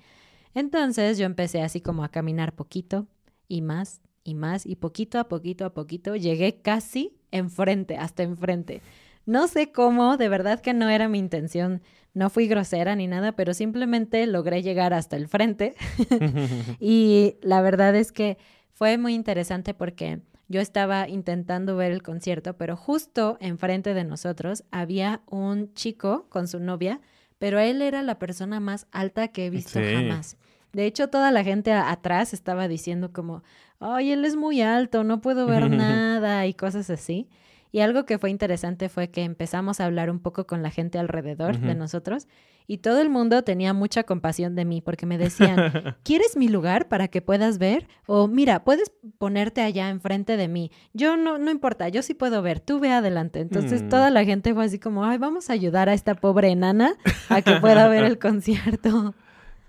Entonces 0.54 1.18
yo 1.18 1.26
empecé 1.26 1.62
así 1.62 1.80
como 1.80 2.04
a 2.04 2.08
caminar 2.08 2.54
poquito 2.54 3.06
y 3.49 3.61
más 3.61 4.00
y 4.23 4.34
más 4.34 4.64
y 4.64 4.76
poquito 4.76 5.18
a 5.18 5.28
poquito 5.28 5.66
a 5.66 5.75
poquito 5.75 6.16
llegué 6.16 6.61
casi 6.62 7.12
enfrente, 7.30 7.96
hasta 7.96 8.23
enfrente. 8.23 8.80
No 9.26 9.49
sé 9.49 9.73
cómo, 9.73 10.16
de 10.16 10.28
verdad 10.28 10.61
que 10.61 10.75
no 10.75 10.88
era 10.90 11.09
mi 11.09 11.19
intención, 11.19 11.83
no 12.12 12.31
fui 12.31 12.47
grosera 12.47 12.95
ni 12.95 13.07
nada, 13.07 13.33
pero 13.33 13.54
simplemente 13.54 14.26
logré 14.26 14.62
llegar 14.62 14.93
hasta 14.95 15.16
el 15.16 15.28
frente. 15.28 15.75
y 16.81 17.37
la 17.43 17.61
verdad 17.61 17.95
es 17.97 18.12
que 18.12 18.38
fue 18.73 18.99
muy 18.99 19.14
interesante 19.14 19.75
porque 19.75 20.21
yo 20.49 20.61
estaba 20.61 21.09
intentando 21.09 21.76
ver 21.76 21.93
el 21.93 22.02
concierto, 22.02 22.57
pero 22.57 22.76
justo 22.76 23.38
enfrente 23.40 23.95
de 23.95 24.04
nosotros 24.04 24.64
había 24.71 25.23
un 25.26 25.73
chico 25.75 26.26
con 26.28 26.49
su 26.49 26.61
novia, 26.61 27.00
pero 27.38 27.59
él 27.59 27.83
era 27.83 28.02
la 28.02 28.19
persona 28.19 28.61
más 28.61 28.87
alta 28.93 29.28
que 29.28 29.47
he 29.47 29.50
visto 29.50 29.81
Sí. 29.81 29.95
jamás. 29.95 30.37
De 30.73 30.87
hecho, 30.87 31.09
toda 31.09 31.31
la 31.31 31.45
gente 31.45 31.73
atrás 31.73 32.35
estaba 32.35 32.66
diciendo 32.69 33.12
como, 33.12 33.43
ay, 33.78 34.11
él 34.12 34.25
es 34.25 34.35
muy 34.37 34.61
alto, 34.61 35.04
no 35.04 35.21
puedo 35.21 35.47
ver 35.47 35.71
nada 35.71 36.47
y 36.47 36.54
cosas 36.54 36.90
así. 36.90 37.28
Y 37.75 37.81
algo 37.81 38.04
que 38.07 38.19
fue 38.19 38.31
interesante 38.31 38.88
fue 38.88 39.09
que 39.11 39.25
empezamos 39.25 39.81
a 39.81 39.87
hablar 39.87 40.09
un 40.09 40.21
poco 40.21 40.47
con 40.47 40.62
la 40.62 40.71
gente 40.71 40.97
alrededor 40.97 41.59
de 41.59 41.75
nosotros 41.75 42.28
y 42.69 42.78
todo 42.78 43.00
el 43.00 43.11
mundo 43.11 43.43
tenía 43.43 43.73
mucha 43.73 44.04
compasión 44.04 44.54
de 44.54 44.64
mí 44.64 44.81
porque 44.81 45.07
me 45.07 45.19
decían, 45.19 45.57
¿quieres 46.04 46.37
mi 46.37 46.47
lugar 46.47 46.87
para 46.87 47.09
que 47.09 47.21
puedas 47.21 47.59
ver? 47.59 47.88
O 48.07 48.28
mira, 48.28 48.62
puedes 48.62 48.93
ponerte 49.19 49.61
allá 49.61 49.88
enfrente 49.88 50.37
de 50.37 50.47
mí. 50.47 50.71
Yo 50.93 51.16
no, 51.16 51.37
no 51.38 51.50
importa, 51.50 51.88
yo 51.88 52.02
sí 52.02 52.14
puedo 52.14 52.43
ver, 52.43 52.61
tú 52.61 52.78
ve 52.78 52.93
adelante. 52.93 53.40
Entonces 53.40 53.83
Mm. 53.83 53.88
toda 53.88 54.11
la 54.11 54.25
gente 54.25 54.54
fue 54.54 54.64
así 54.66 54.78
como, 54.78 55.04
ay, 55.04 55.19
vamos 55.19 55.50
a 55.50 55.54
ayudar 55.54 55.88
a 55.88 55.95
esta 55.95 56.14
pobre 56.14 56.50
enana 56.50 56.95
a 57.28 57.43
que 57.43 57.57
pueda 57.57 57.88
ver 57.88 58.04
el 58.04 58.19
concierto. 58.21 59.16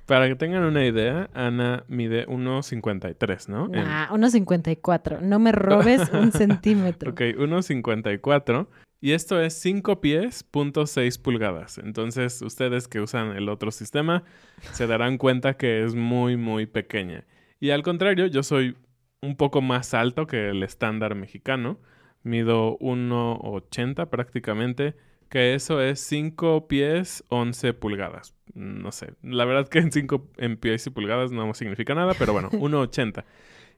Para 0.05 0.27
que 0.27 0.35
tengan 0.35 0.63
una 0.63 0.85
idea, 0.85 1.29
Ana 1.33 1.83
mide 1.87 2.27
1,53, 2.27 3.49
¿no? 3.49 3.65
En- 3.65 3.83
Nah, 3.85 4.13
unos 4.13 4.33
54, 4.33 5.19
no 5.21 5.39
me 5.39 5.51
robes 5.51 6.09
un 6.13 6.31
centímetro. 6.31 7.11
Ok, 7.11 7.21
1,54. 7.37 8.67
Y 9.01 9.11
esto 9.11 9.39
es 9.41 9.53
5 9.55 10.01
pies, 10.01 10.43
punto 10.43 10.87
6 10.87 11.17
pulgadas. 11.17 11.77
Entonces, 11.79 12.41
ustedes 12.41 12.87
que 12.87 13.01
usan 13.01 13.35
el 13.35 13.49
otro 13.49 13.71
sistema 13.71 14.23
se 14.71 14.87
darán 14.87 15.17
cuenta 15.17 15.57
que 15.57 15.83
es 15.83 15.95
muy, 15.95 16.37
muy 16.37 16.65
pequeña. 16.65 17.25
Y 17.59 17.69
al 17.71 17.83
contrario, 17.83 18.25
yo 18.27 18.41
soy 18.43 18.75
un 19.21 19.35
poco 19.35 19.61
más 19.61 19.93
alto 19.93 20.27
que 20.27 20.49
el 20.49 20.63
estándar 20.63 21.15
mexicano. 21.15 21.79
Mido 22.23 22.77
1,80 22.79 24.09
prácticamente, 24.09 24.95
que 25.29 25.53
eso 25.55 25.81
es 25.81 25.99
5 26.01 26.67
pies, 26.67 27.23
11 27.29 27.73
pulgadas. 27.73 28.35
No 28.53 28.91
sé, 28.91 29.13
la 29.21 29.45
verdad 29.45 29.67
que 29.67 29.79
en 29.79 29.91
5 29.91 30.29
en 30.37 30.57
pies 30.57 30.87
y 30.87 30.89
pulgadas 30.89 31.31
no 31.31 31.53
significa 31.53 31.93
nada, 31.95 32.13
pero 32.17 32.33
bueno, 32.33 32.49
1,80. 32.51 33.23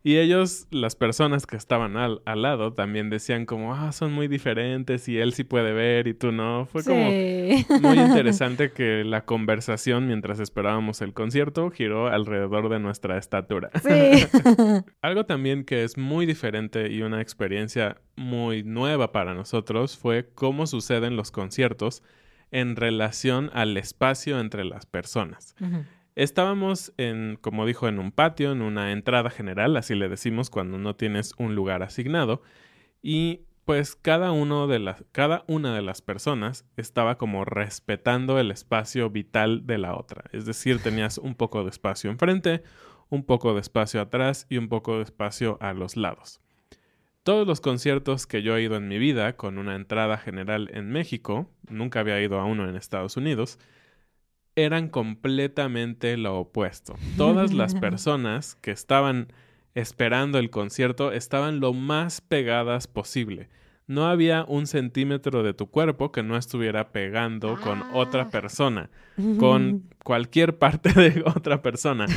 Y 0.07 0.19
ellos, 0.19 0.67
las 0.71 0.95
personas 0.95 1.45
que 1.45 1.57
estaban 1.57 1.97
al, 1.97 2.21
al 2.23 2.41
lado, 2.41 2.71
también 2.71 3.09
decían 3.09 3.45
como, 3.45 3.75
ah, 3.75 3.91
son 3.91 4.13
muy 4.13 4.29
diferentes 4.29 5.09
y 5.09 5.17
él 5.17 5.33
sí 5.33 5.43
puede 5.43 5.73
ver 5.73 6.07
y 6.07 6.13
tú 6.13 6.31
no. 6.31 6.65
Fue 6.65 6.81
como 6.81 7.03
muy 7.81 7.99
interesante 7.99 8.71
que 8.71 9.03
la 9.03 9.25
conversación 9.25 10.07
mientras 10.07 10.39
esperábamos 10.39 11.01
el 11.01 11.11
concierto 11.11 11.71
giró 11.71 12.07
alrededor 12.07 12.69
de 12.69 12.79
nuestra 12.79 13.17
estatura. 13.17 13.69
Sí. 13.83 14.25
Algo 15.01 15.25
también 15.25 15.65
que 15.65 15.83
es 15.83 15.97
muy 15.97 16.25
diferente 16.25 16.89
y 16.89 17.01
una 17.01 17.19
experiencia 17.19 17.97
muy 18.15 18.63
nueva 18.63 19.11
para 19.11 19.33
nosotros 19.33 19.97
fue 19.97 20.29
cómo 20.33 20.67
suceden 20.67 21.17
los 21.17 21.31
conciertos 21.31 22.01
en 22.51 22.77
relación 22.77 23.51
al 23.53 23.75
espacio 23.75 24.39
entre 24.39 24.63
las 24.63 24.85
personas. 24.85 25.53
Estábamos 26.17 26.93
en, 26.97 27.37
como 27.41 27.67
dijo, 27.67 27.87
en 27.87 27.99
un 27.99 28.11
patio, 28.11 28.51
en 28.51 28.63
una 28.63 28.91
entrada 28.91 29.29
general, 29.29 29.77
así 29.77 29.93
le 29.93 30.09
decimos 30.09 30.49
cuando 30.49 30.79
no 30.79 30.95
tienes 30.95 31.35
un 31.37 31.53
lugar 31.53 31.83
asignado, 31.83 32.41
y 33.03 33.41
pues 33.65 33.95
cada 33.95 34.31
uno 34.31 34.65
de 34.65 34.95
cada 35.11 35.43
una 35.47 35.75
de 35.75 35.83
las 35.83 36.01
personas 36.01 36.65
estaba 36.75 37.19
como 37.19 37.45
respetando 37.45 38.39
el 38.39 38.49
espacio 38.49 39.11
vital 39.11 39.67
de 39.67 39.77
la 39.77 39.95
otra. 39.95 40.23
Es 40.31 40.47
decir, 40.47 40.81
tenías 40.81 41.19
un 41.19 41.35
poco 41.35 41.63
de 41.63 41.69
espacio 41.69 42.09
enfrente, 42.09 42.63
un 43.09 43.23
poco 43.23 43.53
de 43.53 43.61
espacio 43.61 44.01
atrás 44.01 44.47
y 44.49 44.57
un 44.57 44.69
poco 44.69 44.97
de 44.97 45.03
espacio 45.03 45.59
a 45.61 45.73
los 45.73 45.97
lados. 45.97 46.41
Todos 47.21 47.45
los 47.45 47.61
conciertos 47.61 48.25
que 48.25 48.41
yo 48.41 48.57
he 48.57 48.63
ido 48.63 48.75
en 48.75 48.87
mi 48.87 48.97
vida 48.97 49.37
con 49.37 49.59
una 49.59 49.75
entrada 49.75 50.17
general 50.17 50.71
en 50.73 50.89
México, 50.89 51.51
nunca 51.69 51.99
había 51.99 52.19
ido 52.19 52.39
a 52.39 52.45
uno 52.45 52.67
en 52.67 52.75
Estados 52.75 53.17
Unidos, 53.17 53.59
eran 54.57 54.89
completamente 54.89 56.17
lo 56.17 56.39
opuesto. 56.39 56.95
Todas 57.15 57.53
las 57.53 57.75
personas 57.79 58.55
que 58.55 58.71
estaban 58.71 59.31
esperando 59.75 60.39
el 60.39 60.49
concierto 60.49 61.11
estaban 61.11 61.59
lo 61.59 61.73
más 61.73 62.21
pegadas 62.21 62.87
posible. 62.87 63.49
No 63.85 64.07
había 64.07 64.43
un 64.45 64.65
centímetro 64.65 65.43
de 65.43 65.53
tu 65.53 65.67
cuerpo 65.67 66.11
que 66.11 66.23
no 66.23 66.35
estuviera 66.35 66.91
pegando 66.91 67.57
con 67.61 67.83
otra 67.93 68.29
persona, 68.29 68.89
con 69.37 69.83
cualquier 70.03 70.57
parte 70.57 70.91
de 70.91 71.23
otra 71.35 71.61
persona. 71.61 72.07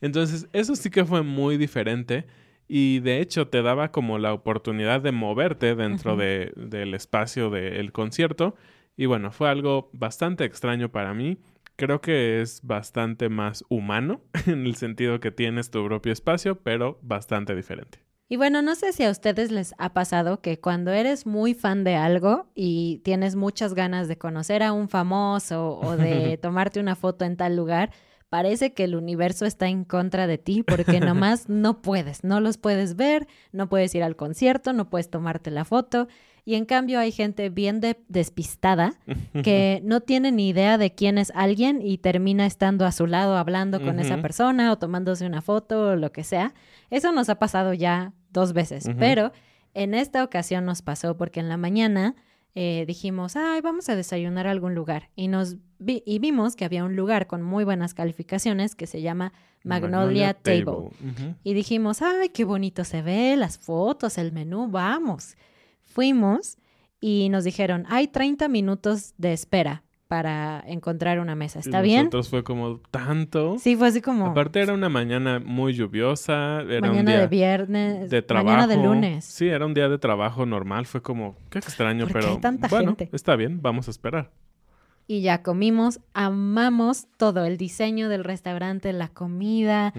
Entonces, 0.00 0.48
eso 0.52 0.76
sí 0.76 0.90
que 0.90 1.04
fue 1.04 1.22
muy 1.22 1.56
diferente 1.56 2.24
y 2.68 3.00
de 3.00 3.20
hecho 3.20 3.48
te 3.48 3.62
daba 3.62 3.90
como 3.90 4.18
la 4.18 4.32
oportunidad 4.32 5.00
de 5.00 5.10
moverte 5.10 5.74
dentro 5.74 6.16
de, 6.16 6.52
del 6.54 6.94
espacio 6.94 7.50
del 7.50 7.90
concierto. 7.90 8.54
Y 8.96 9.06
bueno, 9.06 9.32
fue 9.32 9.50
algo 9.50 9.90
bastante 9.92 10.44
extraño 10.44 10.90
para 10.90 11.14
mí. 11.14 11.38
Creo 11.80 12.02
que 12.02 12.42
es 12.42 12.60
bastante 12.62 13.30
más 13.30 13.64
humano 13.70 14.20
en 14.46 14.66
el 14.66 14.74
sentido 14.74 15.18
que 15.18 15.30
tienes 15.30 15.70
tu 15.70 15.82
propio 15.82 16.12
espacio, 16.12 16.56
pero 16.56 16.98
bastante 17.00 17.54
diferente. 17.54 18.00
Y 18.28 18.36
bueno, 18.36 18.60
no 18.60 18.74
sé 18.74 18.92
si 18.92 19.02
a 19.02 19.10
ustedes 19.10 19.50
les 19.50 19.74
ha 19.78 19.94
pasado 19.94 20.42
que 20.42 20.60
cuando 20.60 20.92
eres 20.92 21.24
muy 21.24 21.54
fan 21.54 21.82
de 21.82 21.96
algo 21.96 22.50
y 22.54 23.00
tienes 23.02 23.34
muchas 23.34 23.72
ganas 23.72 24.08
de 24.08 24.18
conocer 24.18 24.62
a 24.62 24.72
un 24.74 24.90
famoso 24.90 25.78
o 25.78 25.96
de 25.96 26.36
tomarte 26.42 26.80
una 26.80 26.96
foto 26.96 27.24
en 27.24 27.38
tal 27.38 27.56
lugar, 27.56 27.92
parece 28.28 28.74
que 28.74 28.84
el 28.84 28.94
universo 28.94 29.46
está 29.46 29.68
en 29.68 29.84
contra 29.84 30.26
de 30.26 30.36
ti 30.36 30.62
porque 30.62 31.00
nomás 31.00 31.48
no 31.48 31.80
puedes, 31.80 32.24
no 32.24 32.40
los 32.40 32.58
puedes 32.58 32.94
ver, 32.94 33.26
no 33.52 33.70
puedes 33.70 33.94
ir 33.94 34.02
al 34.02 34.16
concierto, 34.16 34.74
no 34.74 34.90
puedes 34.90 35.08
tomarte 35.08 35.50
la 35.50 35.64
foto. 35.64 36.08
Y 36.44 36.54
en 36.54 36.64
cambio 36.64 36.98
hay 36.98 37.12
gente 37.12 37.50
bien 37.50 37.80
despistada 38.08 38.94
que 39.44 39.80
no 39.84 40.00
tiene 40.00 40.32
ni 40.32 40.48
idea 40.48 40.78
de 40.78 40.94
quién 40.94 41.18
es 41.18 41.32
alguien 41.34 41.80
y 41.82 41.98
termina 41.98 42.46
estando 42.46 42.86
a 42.86 42.92
su 42.92 43.06
lado 43.06 43.36
hablando 43.36 43.80
con 43.80 44.00
esa 44.00 44.20
persona 44.22 44.72
o 44.72 44.78
tomándose 44.78 45.26
una 45.26 45.42
foto 45.42 45.90
o 45.90 45.96
lo 45.96 46.12
que 46.12 46.24
sea. 46.24 46.54
Eso 46.90 47.12
nos 47.12 47.28
ha 47.28 47.38
pasado 47.38 47.74
ya 47.74 48.12
dos 48.30 48.52
veces, 48.52 48.88
pero 48.98 49.32
en 49.74 49.94
esta 49.94 50.24
ocasión 50.24 50.64
nos 50.64 50.82
pasó 50.82 51.16
porque 51.16 51.40
en 51.40 51.48
la 51.48 51.56
mañana 51.56 52.16
eh, 52.54 52.84
dijimos, 52.86 53.36
ay, 53.36 53.60
vamos 53.60 53.88
a 53.88 53.96
desayunar 53.96 54.46
a 54.46 54.50
algún 54.50 54.74
lugar. 54.74 55.10
Y 55.14 55.28
nos 55.28 55.56
y 55.86 56.18
vimos 56.18 56.56
que 56.56 56.64
había 56.64 56.84
un 56.84 56.94
lugar 56.94 57.26
con 57.26 57.42
muy 57.42 57.64
buenas 57.64 57.94
calificaciones 57.94 58.74
que 58.74 58.86
se 58.86 59.00
llama 59.00 59.32
Magnolia, 59.64 60.34
Table. 60.34 60.90
Y 61.42 61.54
dijimos, 61.54 62.02
ay, 62.02 62.28
qué 62.30 62.44
bonito 62.44 62.84
se 62.84 63.02
ve, 63.02 63.36
las 63.36 63.58
fotos, 63.58 64.18
el 64.18 64.32
menú, 64.32 64.68
vamos. 64.68 65.36
Fuimos 65.90 66.56
y 67.00 67.28
nos 67.30 67.44
dijeron, 67.44 67.84
hay 67.88 68.08
30 68.08 68.48
minutos 68.48 69.14
de 69.18 69.32
espera 69.32 69.82
para 70.10 70.62
encontrar 70.66 71.20
una 71.20 71.36
mesa. 71.36 71.60
¿Está 71.60 71.82
bien? 71.82 72.06
Nosotros 72.06 72.30
fue 72.30 72.42
como 72.42 72.80
tanto. 72.90 73.58
Sí, 73.60 73.76
fue 73.76 73.88
así 73.88 74.00
como. 74.00 74.26
Aparte 74.26 74.60
era 74.60 74.74
una 74.74 74.88
mañana 74.88 75.38
muy 75.38 75.72
lluviosa. 75.72 76.62
Era 76.62 76.80
mañana 76.80 76.98
un 76.98 77.06
día 77.06 77.20
de 77.20 77.26
viernes. 77.28 78.10
De 78.10 78.20
trabajo. 78.20 78.46
Mañana 78.46 78.66
de 78.66 78.76
lunes. 78.76 79.24
Sí, 79.24 79.46
era 79.46 79.64
un 79.66 79.72
día 79.72 79.88
de 79.88 79.98
trabajo 79.98 80.46
normal. 80.46 80.86
Fue 80.86 81.00
como, 81.00 81.36
qué 81.48 81.60
extraño, 81.60 82.06
¿Por 82.06 82.14
qué 82.14 82.18
pero. 82.20 82.32
hay 82.32 82.40
tanta 82.40 82.66
bueno, 82.66 82.96
gente? 82.96 83.08
está 83.12 83.36
bien, 83.36 83.62
vamos 83.62 83.86
a 83.86 83.92
esperar. 83.92 84.32
Y 85.06 85.22
ya 85.22 85.42
comimos, 85.42 86.00
amamos 86.12 87.06
todo, 87.16 87.44
el 87.44 87.56
diseño 87.56 88.08
del 88.08 88.22
restaurante, 88.22 88.92
la 88.92 89.08
comida, 89.08 89.92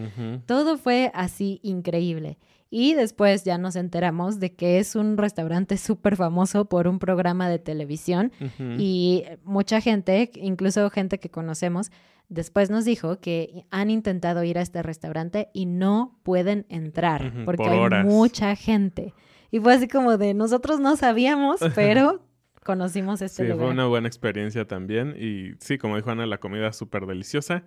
todo 0.45 0.77
fue 0.77 1.12
así 1.13 1.60
increíble. 1.63 2.38
Y 2.74 2.94
después 2.94 3.44
ya 3.44 3.58
nos 3.58 3.75
enteramos 3.75 4.40
de 4.40 4.56
que 4.56 4.80
es 4.80 4.96
un 4.96 5.18
restaurante 5.18 5.75
súper 5.78 6.16
famoso 6.16 6.66
por 6.66 6.88
un 6.88 7.00
programa 7.00 7.50
de 7.50 7.60
televisión 7.60 8.32
y 8.78 9.25
mucha 9.44 9.82
gente, 9.82 10.32
incluso 10.36 10.90
gente 10.90 11.20
que 11.20 11.30
conocemos, 11.30 11.92
después 12.30 12.70
nos 12.70 12.86
dijo 12.86 13.20
que 13.20 13.66
han 13.72 13.90
intentado 13.90 14.42
ir 14.46 14.58
a 14.58 14.62
este 14.62 14.82
restaurante 14.84 15.50
y 15.54 15.66
no 15.66 16.18
pueden 16.24 16.66
entrar 16.70 17.34
porque 17.44 17.58
por 17.66 17.70
hay 17.74 17.80
horas. 17.80 18.06
mucha 18.06 18.56
gente. 18.56 19.13
Y 19.51 19.60
fue 19.60 19.74
así 19.74 19.90
como 19.90 20.18
de 20.18 20.34
nosotros 20.34 20.80
no 20.80 20.96
sabíamos, 20.96 21.60
pero 21.75 22.22
conocimos 22.63 23.22
este 23.22 23.44
Sí, 23.44 23.50
lugar. 23.50 23.66
fue 23.66 23.74
una 23.74 23.86
buena 23.88 24.08
experiencia 24.08 24.66
también. 24.66 25.13
Y 25.20 25.56
sí, 25.60 25.78
como 25.78 25.98
dijo 25.98 26.10
Ana, 26.10 26.25
la 26.25 26.38
comida 26.38 26.72
súper 26.72 27.06
deliciosa. 27.06 27.63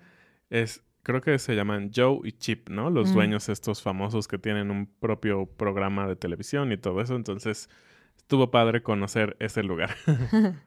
Es, 0.49 0.83
creo 1.05 1.21
que 1.21 1.39
se 1.39 1.55
llaman 1.55 1.93
Joe 1.95 2.19
y 2.25 2.33
Chip, 2.33 2.69
¿no? 2.71 2.91
Los 2.91 3.11
Mm. 3.11 3.15
dueños 3.15 3.49
estos 3.49 3.81
famosos 3.83 4.27
que 4.27 4.39
tienen 4.39 4.73
un 4.73 4.87
propio 4.87 5.47
programa 5.47 6.09
de 6.09 6.17
televisión 6.17 6.73
y 6.73 6.77
todo 6.77 7.01
eso. 7.01 7.15
Entonces, 7.15 7.69
estuvo 8.17 8.51
padre 8.51 8.83
conocer 8.83 9.37
ese 9.39 9.63
lugar. 9.63 9.91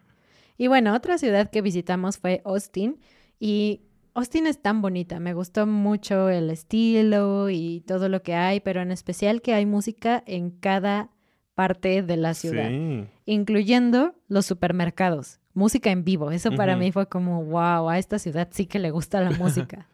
Y 0.60 0.68
bueno, 0.68 0.96
otra 0.96 1.18
ciudad 1.20 1.52
que 1.52 1.62
visitamos 1.62 2.18
fue 2.18 2.42
Austin 2.44 2.98
y 3.40 3.82
Austin 4.16 4.48
es 4.48 4.60
tan 4.60 4.82
bonita, 4.82 5.20
me 5.20 5.36
gustó 5.36 5.68
mucho 5.68 6.30
el 6.30 6.50
estilo 6.50 7.52
y 7.52 7.82
todo 7.86 8.10
lo 8.10 8.24
que 8.24 8.34
hay, 8.34 8.60
pero 8.62 8.82
en 8.82 8.92
especial 8.92 9.44
que 9.44 9.54
hay 9.54 9.68
música 9.68 10.24
en 10.26 10.50
cada 10.50 11.12
parte 11.54 12.02
de 12.02 12.18
la 12.18 12.34
ciudad, 12.34 12.70
Sí. 12.70 13.06
incluyendo 13.28 14.16
los 14.28 14.48
supermercados, 14.48 15.40
música 15.54 15.92
en 15.92 16.04
vivo. 16.04 16.32
Eso 16.32 16.52
para 16.56 16.76
mí 16.76 16.92
fue 16.92 17.08
como, 17.08 17.44
wow, 17.46 17.90
a 17.90 18.00
esta 18.00 18.18
ciudad 18.18 18.48
sí 18.52 18.66
que 18.66 18.80
le 18.80 18.90
gusta 18.90 19.22
la 19.22 19.30
música. 19.76 19.88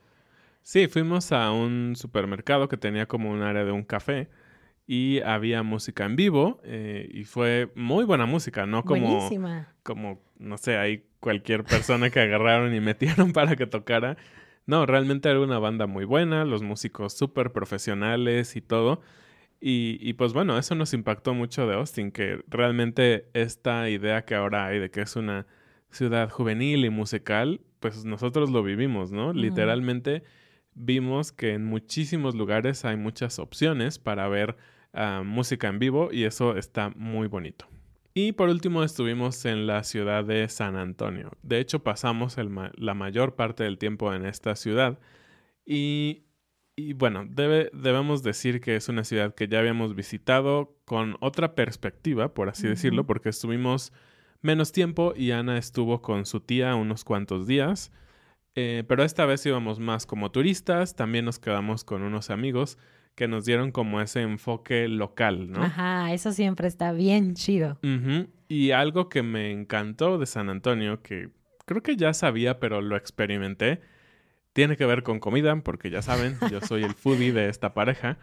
Sí, 0.63 0.87
fuimos 0.87 1.31
a 1.33 1.51
un 1.51 1.95
supermercado 1.95 2.69
que 2.69 2.77
tenía 2.77 3.05
como 3.05 3.29
un 3.29 3.41
área 3.41 3.65
de 3.65 3.71
un 3.71 3.83
café 3.83 4.29
y 4.87 5.19
había 5.21 5.61
música 5.61 6.05
en 6.05 6.15
vivo 6.15 6.61
eh, 6.63 7.09
y 7.11 7.25
fue 7.25 7.69
muy 7.75 8.05
buena 8.05 8.25
música, 8.25 8.65
no 8.65 8.83
como, 8.83 9.07
Buenísima. 9.07 9.73
como, 9.83 10.21
no 10.37 10.57
sé, 10.57 10.77
hay 10.77 11.05
cualquier 11.19 11.65
persona 11.65 12.09
que 12.09 12.21
agarraron 12.21 12.73
y 12.73 12.79
metieron 12.81 13.33
para 13.33 13.57
que 13.57 13.67
tocara. 13.67 14.17
No, 14.65 14.85
realmente 14.85 15.29
era 15.29 15.41
una 15.41 15.59
banda 15.59 15.85
muy 15.85 16.05
buena, 16.05 16.45
los 16.45 16.63
músicos 16.63 17.13
súper 17.13 17.51
profesionales 17.51 18.55
y 18.55 18.61
todo. 18.61 19.01
Y, 19.59 19.97
y 20.01 20.13
pues 20.13 20.31
bueno, 20.33 20.57
eso 20.57 20.75
nos 20.75 20.93
impactó 20.93 21.33
mucho 21.33 21.67
de 21.67 21.75
Austin, 21.75 22.11
que 22.11 22.41
realmente 22.47 23.29
esta 23.33 23.89
idea 23.89 24.23
que 24.23 24.35
ahora 24.35 24.67
hay 24.67 24.79
de 24.79 24.91
que 24.91 25.01
es 25.01 25.15
una 25.17 25.45
ciudad 25.89 26.29
juvenil 26.29 26.85
y 26.85 26.89
musical, 26.89 27.61
pues 27.79 28.05
nosotros 28.05 28.49
lo 28.49 28.63
vivimos, 28.63 29.11
¿no? 29.11 29.33
Literalmente 29.33 30.23
vimos 30.75 31.31
que 31.31 31.53
en 31.53 31.65
muchísimos 31.65 32.35
lugares 32.35 32.85
hay 32.85 32.97
muchas 32.97 33.39
opciones 33.39 33.99
para 33.99 34.27
ver 34.27 34.55
ah, 34.93 35.23
música 35.25 35.67
en 35.67 35.79
vivo 35.79 36.09
y 36.11 36.23
eso 36.23 36.57
está 36.57 36.89
muy 36.95 37.27
bonito. 37.27 37.67
Y 38.15 38.33
por 38.33 38.49
último 38.49 38.83
estuvimos 38.83 39.43
en 39.45 39.65
la 39.65 39.83
ciudad 39.83 40.23
de 40.23 40.47
San 40.47 40.75
Antonio. 40.75 41.31
De 41.41 41.59
hecho 41.59 41.83
pasamos 41.83 42.37
el 42.37 42.49
ma- 42.49 42.71
la 42.75 42.93
mayor 42.93 43.35
parte 43.35 43.63
del 43.63 43.77
tiempo 43.79 44.13
en 44.13 44.25
esta 44.25 44.55
ciudad 44.55 44.99
y, 45.65 46.23
y 46.75 46.93
bueno, 46.93 47.25
debe- 47.27 47.69
debemos 47.73 48.21
decir 48.23 48.61
que 48.61 48.75
es 48.75 48.89
una 48.89 49.03
ciudad 49.03 49.33
que 49.33 49.47
ya 49.47 49.59
habíamos 49.59 49.95
visitado 49.95 50.75
con 50.85 51.15
otra 51.21 51.55
perspectiva, 51.55 52.33
por 52.33 52.49
así 52.49 52.67
decirlo, 52.67 53.05
porque 53.07 53.29
estuvimos 53.29 53.93
menos 54.41 54.71
tiempo 54.71 55.13
y 55.15 55.31
Ana 55.31 55.57
estuvo 55.57 56.01
con 56.01 56.25
su 56.25 56.39
tía 56.41 56.75
unos 56.75 57.03
cuantos 57.03 57.47
días. 57.47 57.91
Eh, 58.55 58.83
pero 58.87 59.03
esta 59.03 59.25
vez 59.25 59.45
íbamos 59.45 59.79
más 59.79 60.05
como 60.05 60.31
turistas, 60.31 60.95
también 60.95 61.25
nos 61.25 61.39
quedamos 61.39 61.83
con 61.83 62.03
unos 62.03 62.29
amigos 62.29 62.77
que 63.15 63.27
nos 63.27 63.45
dieron 63.45 63.71
como 63.71 64.01
ese 64.01 64.21
enfoque 64.21 64.87
local, 64.87 65.51
¿no? 65.51 65.63
Ajá, 65.63 66.13
eso 66.13 66.31
siempre 66.31 66.67
está 66.67 66.91
bien 66.91 67.35
chido. 67.35 67.79
Y 68.47 68.71
algo 68.71 69.09
que 69.09 69.23
me 69.23 69.51
encantó 69.51 70.17
de 70.17 70.25
San 70.25 70.49
Antonio, 70.49 71.01
que 71.01 71.29
creo 71.65 71.81
que 71.83 71.95
ya 71.95 72.13
sabía, 72.13 72.59
pero 72.59 72.81
lo 72.81 72.95
experimenté, 72.95 73.81
tiene 74.53 74.77
que 74.77 74.85
ver 74.85 75.03
con 75.03 75.19
comida, 75.19 75.55
porque 75.63 75.89
ya 75.89 76.01
saben, 76.01 76.37
yo 76.51 76.61
soy 76.61 76.83
el 76.83 76.93
foodie 76.93 77.33
de 77.33 77.49
esta 77.49 77.73
pareja, 77.73 78.17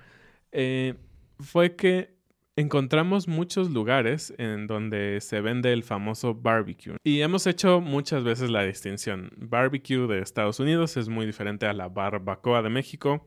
eh, 0.52 0.94
fue 1.38 1.76
que 1.76 2.19
encontramos 2.56 3.28
muchos 3.28 3.70
lugares 3.70 4.34
en 4.38 4.66
donde 4.66 5.20
se 5.20 5.40
vende 5.40 5.72
el 5.72 5.82
famoso 5.82 6.34
barbecue. 6.34 6.96
Y 7.04 7.20
hemos 7.20 7.46
hecho 7.46 7.80
muchas 7.80 8.24
veces 8.24 8.50
la 8.50 8.62
distinción. 8.64 9.30
Barbecue 9.36 10.06
de 10.06 10.20
Estados 10.20 10.60
Unidos 10.60 10.96
es 10.96 11.08
muy 11.08 11.26
diferente 11.26 11.66
a 11.66 11.72
la 11.72 11.88
barbacoa 11.88 12.62
de 12.62 12.70
México, 12.70 13.26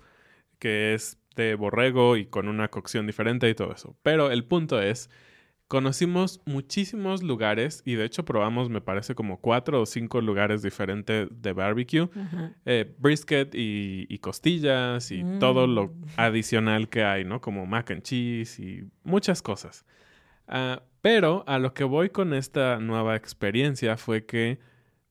que 0.59 0.93
es 0.93 1.17
de 1.35 1.55
borrego 1.55 2.15
y 2.17 2.25
con 2.25 2.47
una 2.47 2.67
cocción 2.69 3.07
diferente 3.07 3.49
y 3.49 3.55
todo 3.55 3.73
eso. 3.73 3.97
Pero 4.03 4.31
el 4.31 4.45
punto 4.45 4.81
es, 4.81 5.09
conocimos 5.73 6.39
muchísimos 6.45 7.23
lugares 7.23 7.81
y 7.83 7.95
de 7.95 8.05
hecho 8.05 8.23
probamos, 8.23 8.69
me 8.69 8.79
parece, 8.79 9.15
como 9.15 9.39
cuatro 9.41 9.81
o 9.81 9.87
cinco 9.87 10.21
lugares 10.21 10.61
diferentes 10.61 11.27
de 11.31 11.51
barbecue. 11.51 12.07
Eh, 12.65 12.93
brisket 12.99 13.55
y, 13.55 14.05
y 14.07 14.19
costillas 14.19 15.09
y 15.09 15.23
Mm. 15.23 15.39
todo 15.39 15.65
lo 15.65 15.91
adicional 16.15 16.89
que 16.89 17.03
hay, 17.03 17.25
¿no? 17.25 17.41
Como 17.41 17.65
mac 17.65 17.89
and 17.89 18.03
cheese 18.03 18.59
y 18.59 18.83
muchas 19.03 19.41
cosas. 19.41 19.83
Ah, 20.47 20.83
pero 21.01 21.43
a 21.47 21.57
lo 21.57 21.73
que 21.73 21.85
voy 21.85 22.09
con 22.11 22.35
esta 22.35 22.77
nueva 22.77 23.15
experiencia 23.15 23.97
fue 23.97 24.27
que 24.27 24.59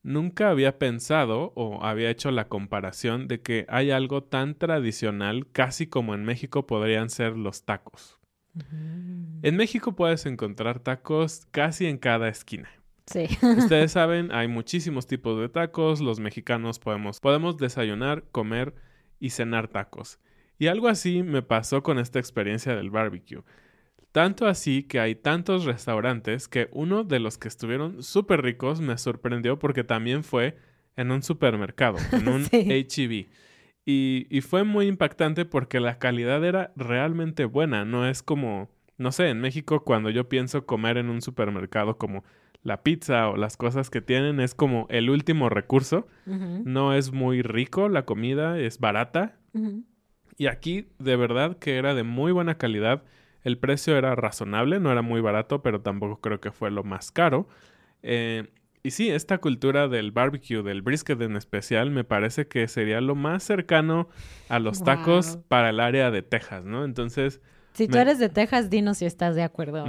nunca 0.05 0.49
había 0.51 0.79
pensado 0.79 1.53
o 1.57 1.83
había 1.85 2.09
hecho 2.09 2.31
la 2.31 2.47
comparación 2.47 3.27
de 3.27 3.41
que 3.41 3.67
hay 3.69 3.91
algo 3.91 4.23
tan 4.23 4.55
tradicional, 4.55 5.49
casi 5.51 5.89
como 5.89 6.15
en 6.15 6.23
México 6.25 6.69
podrían 6.69 7.11
ser 7.11 7.37
los 7.37 7.65
tacos. 7.65 8.21
En 8.55 9.57
México 9.57 9.95
puedes 9.95 10.27
encontrar 10.27 10.81
tacos 10.81 11.47
casi 11.51 11.87
en 11.87 11.99
cada 11.99 12.29
esquina. 12.29 12.69
Sí. 13.07 13.27
Ustedes 13.43 13.93
saben, 13.93 14.33
hay 14.33 14.49
muchísimos 14.49 15.07
tipos 15.07 15.41
de 15.41 15.49
tacos. 15.49 16.01
Los 16.01 16.21
mexicanos 16.21 16.79
podemos, 16.79 17.21
podemos 17.21 17.57
desayunar, 17.57 18.25
comer 18.31 18.75
y 19.19 19.31
cenar 19.31 19.69
tacos. 19.69 20.19
Y 20.59 20.67
algo 20.69 20.89
así 20.89 21.23
me 21.23 21.43
pasó 21.43 21.83
con 21.83 21.99
esta 21.99 22.19
experiencia 22.19 22.77
del 22.77 22.91
barbecue. 22.91 23.43
Tanto 24.13 24.47
así 24.47 24.83
que 24.83 25.01
hay 25.01 25.15
tantos 25.15 25.65
restaurantes 25.65 26.47
que 26.47 26.69
uno 26.73 27.03
de 27.03 27.19
los 27.19 27.39
que 27.39 27.49
estuvieron 27.49 28.03
súper 28.03 28.43
ricos 28.43 28.81
me 28.81 28.99
sorprendió 28.99 29.59
porque 29.59 29.85
también 29.85 30.23
fue 30.23 30.57
en 30.97 31.11
un 31.11 31.23
supermercado, 31.23 31.97
en 32.13 32.29
un 32.29 32.45
Sí. 32.51 32.71
H-E-B. 32.71 33.29
Y, 33.85 34.27
y 34.31 34.41
fue 34.43 34.65
muy 34.65 34.87
impactante 34.87 35.45
porque 35.45 35.81
la 35.81 35.99
calidad 35.99 36.45
era 36.45 36.73
realmente 36.77 37.45
buena. 37.45 37.85
No 37.85 38.07
es 38.07 38.23
como, 38.23 38.71
no 38.97 39.13
sé, 39.13 39.29
en 39.29 39.41
México 39.41 39.85
cuando 39.85 40.11
yo 40.11 40.29
pienso 40.29 40.67
comer 40.67 40.99
en 40.99 41.11
un 41.11 41.21
supermercado 41.23 41.99
como 41.99 42.25
la 42.63 42.83
pizza 42.83 43.29
o 43.29 43.37
las 43.37 43.57
cosas 43.57 43.91
que 43.91 44.01
tienen 44.01 44.39
es 44.41 44.55
como 44.55 44.87
el 44.89 45.11
último 45.11 45.49
recurso. 45.49 46.07
No 46.27 46.95
es 46.95 47.13
muy 47.13 47.43
rico 47.43 47.89
la 47.89 48.05
comida, 48.05 48.59
es 48.59 48.79
barata. 48.79 49.37
Y 50.39 50.47
aquí 50.47 50.89
de 50.99 51.17
verdad 51.17 51.59
que 51.59 51.77
era 51.77 51.95
de 51.95 52.05
muy 52.05 52.33
buena 52.33 52.57
calidad. 52.59 53.03
El 53.43 53.59
precio 53.59 53.97
era 53.97 54.15
razonable, 54.15 54.79
no 54.79 54.93
era 54.93 55.03
muy 55.03 55.21
barato, 55.21 55.63
pero 55.63 55.81
tampoco 55.81 56.21
creo 56.21 56.41
que 56.41 56.53
fue 56.53 56.71
lo 56.71 56.85
más 56.85 57.11
caro. 57.11 57.49
Eh, 58.05 58.49
y 58.83 58.91
sí, 58.91 59.11
esta 59.11 59.39
cultura 59.39 59.89
del 59.89 60.11
barbecue, 60.11 60.63
del 60.63 60.83
brisket 60.83 61.21
en 61.21 61.37
especial, 61.37 61.91
me 61.91 62.05
parece 62.05 62.49
que 62.49 62.67
sería 62.69 63.01
lo 63.01 63.15
más 63.15 63.43
cercano 63.43 64.09
a 64.49 64.59
los 64.59 64.83
tacos 64.83 65.39
para 65.49 65.71
el 65.71 65.81
área 65.81 66.11
de 66.11 66.23
Texas, 66.23 66.65
¿no? 66.65 66.85
Entonces, 66.85 67.41
Si 67.75 67.89
tú 67.89 67.99
eres 67.99 68.19
de 68.19 68.29
Texas, 68.29 68.71
dinos 68.71 68.99
si 68.99 69.07
estás 69.07 69.35
de 69.35 69.43
acuerdo. 69.43 69.87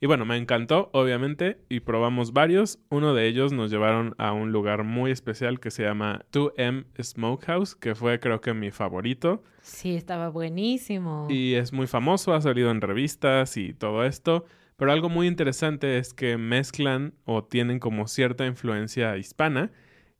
Y 0.00 0.06
bueno, 0.06 0.24
me 0.24 0.36
encantó, 0.36 0.90
obviamente, 0.92 1.58
y 1.68 1.80
probamos 1.80 2.32
varios. 2.32 2.78
Uno 2.88 3.14
de 3.14 3.26
ellos 3.26 3.52
nos 3.52 3.68
llevaron 3.68 4.14
a 4.18 4.32
un 4.32 4.52
lugar 4.52 4.84
muy 4.84 5.10
especial 5.10 5.58
que 5.58 5.72
se 5.72 5.82
llama 5.82 6.24
2M 6.30 6.84
Smokehouse, 7.02 7.74
que 7.74 7.96
fue 7.96 8.20
creo 8.20 8.40
que 8.40 8.54
mi 8.54 8.70
favorito. 8.70 9.42
Sí, 9.60 9.96
estaba 9.96 10.28
buenísimo. 10.28 11.26
Y 11.28 11.54
es 11.54 11.72
muy 11.72 11.88
famoso, 11.88 12.32
ha 12.32 12.40
salido 12.40 12.70
en 12.70 12.80
revistas 12.80 13.56
y 13.56 13.72
todo 13.72 14.04
esto. 14.04 14.44
Pero 14.78 14.92
algo 14.92 15.08
muy 15.08 15.26
interesante 15.26 15.98
es 15.98 16.14
que 16.14 16.38
mezclan 16.38 17.12
o 17.24 17.42
tienen 17.44 17.80
como 17.80 18.06
cierta 18.06 18.46
influencia 18.46 19.16
hispana. 19.16 19.70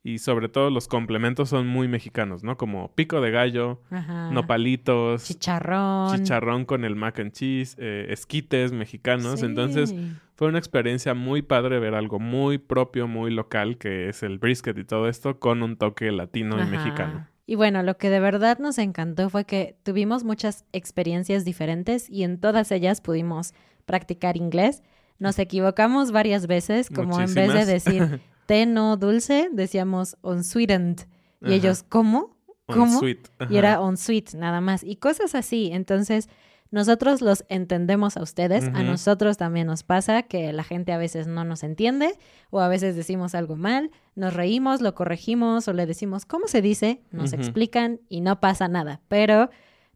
Y 0.03 0.19
sobre 0.19 0.49
todo 0.49 0.71
los 0.71 0.89
complementos 0.89 1.49
son 1.51 1.67
muy 1.67 1.87
mexicanos, 1.87 2.43
¿no? 2.43 2.57
Como 2.57 2.95
pico 2.95 3.21
de 3.21 3.31
gallo, 3.31 3.83
Ajá. 3.91 4.31
nopalitos, 4.33 5.25
Chicharrón. 5.25 6.17
chicharrón 6.17 6.65
con 6.65 6.85
el 6.85 6.97
mac 6.97 7.19
and 7.19 7.33
cheese, 7.33 7.77
eh, 7.79 8.07
esquites 8.09 8.73
mexicanos. 8.73 9.41
Sí. 9.41 9.47
Entonces 9.47 9.95
fue 10.37 10.49
una 10.49 10.59
experiencia 10.59 11.15
muy 11.15 11.43
padre 11.43 11.79
ver 11.79 11.95
algo 11.95 12.21
muy 12.21 12.59
propio, 12.59 13.07
muy 13.07 13.31
local, 13.33 13.77
que 13.77 14.09
es 14.09 14.23
el 14.23 14.39
brisket 14.39 14.79
y 14.79 14.85
todo 14.85 15.09
esto, 15.09 15.39
con 15.41 15.63
un 15.63 15.77
toque 15.77 16.11
latino 16.11 16.61
y 16.63 16.67
mexicano. 16.67 17.29
Y 17.45 17.57
bueno, 17.57 17.83
lo 17.83 17.97
que 17.99 18.09
de 18.09 18.21
verdad 18.21 18.59
nos 18.59 18.79
encantó 18.79 19.29
fue 19.31 19.45
que 19.45 19.77
tuvimos 19.83 20.23
muchas 20.25 20.65
experiencias 20.73 21.45
diferentes 21.45 22.09
y 22.09 22.23
en 22.23 22.39
todas 22.41 22.71
ellas 22.73 23.01
pudimos 23.01 23.53
practicar 23.89 24.37
inglés. 24.37 24.85
Nos 25.19 25.41
equivocamos 25.41 26.13
varias 26.13 26.47
veces, 26.47 26.89
como 26.89 27.21
en 27.21 27.35
vez 27.35 27.53
de 27.53 27.65
decir 27.65 28.21
té 28.47 28.67
no 28.67 28.97
dulce, 28.97 29.49
decíamos 29.53 30.17
unsweetened. 30.23 31.01
Y 31.41 31.47
Ajá. 31.47 31.55
ellos, 31.55 31.83
¿cómo? 31.89 32.37
¿Cómo? 32.67 33.01
Y 33.05 33.57
era 33.57 33.81
on 33.81 33.97
sweet 33.97 34.35
nada 34.35 34.61
más. 34.61 34.85
Y 34.85 34.97
cosas 34.97 35.35
así. 35.35 35.71
Entonces, 35.73 36.29
nosotros 36.71 37.23
los 37.23 37.45
entendemos 37.49 38.17
a 38.17 38.23
ustedes. 38.23 38.65
A 38.75 38.83
nosotros 38.83 39.39
también 39.39 39.67
nos 39.67 39.83
pasa 39.83 40.23
que 40.23 40.53
la 40.53 40.65
gente 40.65 40.93
a 40.93 40.99
veces 40.99 41.27
no 41.27 41.45
nos 41.45 41.63
entiende 41.63 42.13
o 42.51 42.61
a 42.61 42.69
veces 42.69 42.95
decimos 42.95 43.35
algo 43.35 43.57
mal. 43.57 43.91
Nos 44.15 44.35
reímos, 44.35 44.83
lo 44.83 44.95
corregimos 44.95 45.67
o 45.67 45.73
le 45.73 45.87
decimos, 45.87 46.27
¿cómo 46.27 46.47
se 46.47 46.61
dice? 46.61 47.01
Nos 47.11 47.33
explican 47.33 48.01
y 48.09 48.21
no 48.21 48.41
pasa 48.41 48.69
nada. 48.69 49.01
Pero 49.09 49.49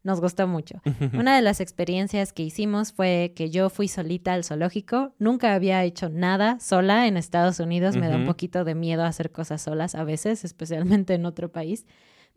nos 0.03 0.19
gustó 0.19 0.47
mucho. 0.47 0.81
Una 1.13 1.35
de 1.35 1.41
las 1.41 1.61
experiencias 1.61 2.33
que 2.33 2.43
hicimos 2.43 2.91
fue 2.91 3.33
que 3.35 3.49
yo 3.49 3.69
fui 3.69 3.87
solita 3.87 4.33
al 4.33 4.43
zoológico. 4.43 5.13
Nunca 5.17 5.53
había 5.53 5.83
hecho 5.83 6.09
nada 6.09 6.59
sola 6.59 7.07
en 7.07 7.15
Estados 7.15 7.59
Unidos. 7.59 7.95
Me 7.95 8.09
da 8.09 8.17
un 8.17 8.25
poquito 8.25 8.65
de 8.65 8.75
miedo 8.75 9.05
hacer 9.05 9.31
cosas 9.31 9.61
solas 9.61 9.95
a 9.95 10.03
veces, 10.03 10.43
especialmente 10.43 11.13
en 11.13 11.25
otro 11.25 11.51
país. 11.51 11.85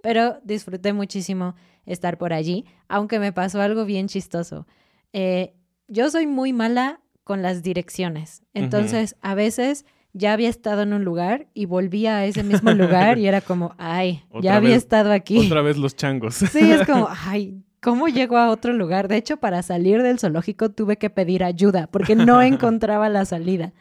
Pero 0.00 0.38
disfruté 0.44 0.92
muchísimo 0.92 1.57
estar 1.87 2.18
por 2.18 2.33
allí, 2.33 2.66
aunque 2.88 3.18
me 3.18 3.33
pasó 3.33 3.61
algo 3.61 3.85
bien 3.85 4.07
chistoso. 4.07 4.66
Eh, 5.12 5.55
yo 5.88 6.11
soy 6.11 6.26
muy 6.26 6.52
mala 6.52 7.00
con 7.24 7.42
las 7.42 7.62
direcciones. 7.62 8.42
Entonces, 8.55 9.16
a 9.20 9.35
veces 9.35 9.85
ya 10.16 10.33
había 10.33 10.48
estado 10.48 10.83
en 10.83 10.92
un 10.92 11.05
lugar 11.05 11.46
y 11.55 11.66
volvía 11.66 12.16
a 12.18 12.24
ese 12.24 12.42
mismo 12.42 12.72
lugar 12.72 13.18
y 13.18 13.26
era 13.26 13.40
como, 13.40 13.74
ay, 13.79 14.24
Otra 14.31 14.40
ya 14.40 14.57
había 14.57 14.70
vez- 14.70 14.79
estado 14.79 15.12
aquí. 15.12 15.38
Otra 15.46 15.62
vez 15.62 15.76
los 15.76 15.94
changos. 15.96 16.35
Sí, 16.37 16.70
es 16.72 16.87
como, 16.87 17.09
ay, 17.26 17.62
¿cómo 17.83 18.09
llego 18.09 18.37
a 18.38 18.50
otro 18.50 18.72
lugar? 18.72 19.09
De 19.09 19.16
hecho, 19.16 19.37
para 19.37 19.62
salir 19.62 20.02
del 20.02 20.18
zoológico 20.18 20.70
tuve 20.70 20.96
que 20.96 21.11
pedir 21.11 21.44
ayuda 21.44 21.87
porque 21.88 22.16
no 22.16 22.40
encontraba 22.42 23.09
la 23.09 23.24
salida. 23.24 23.72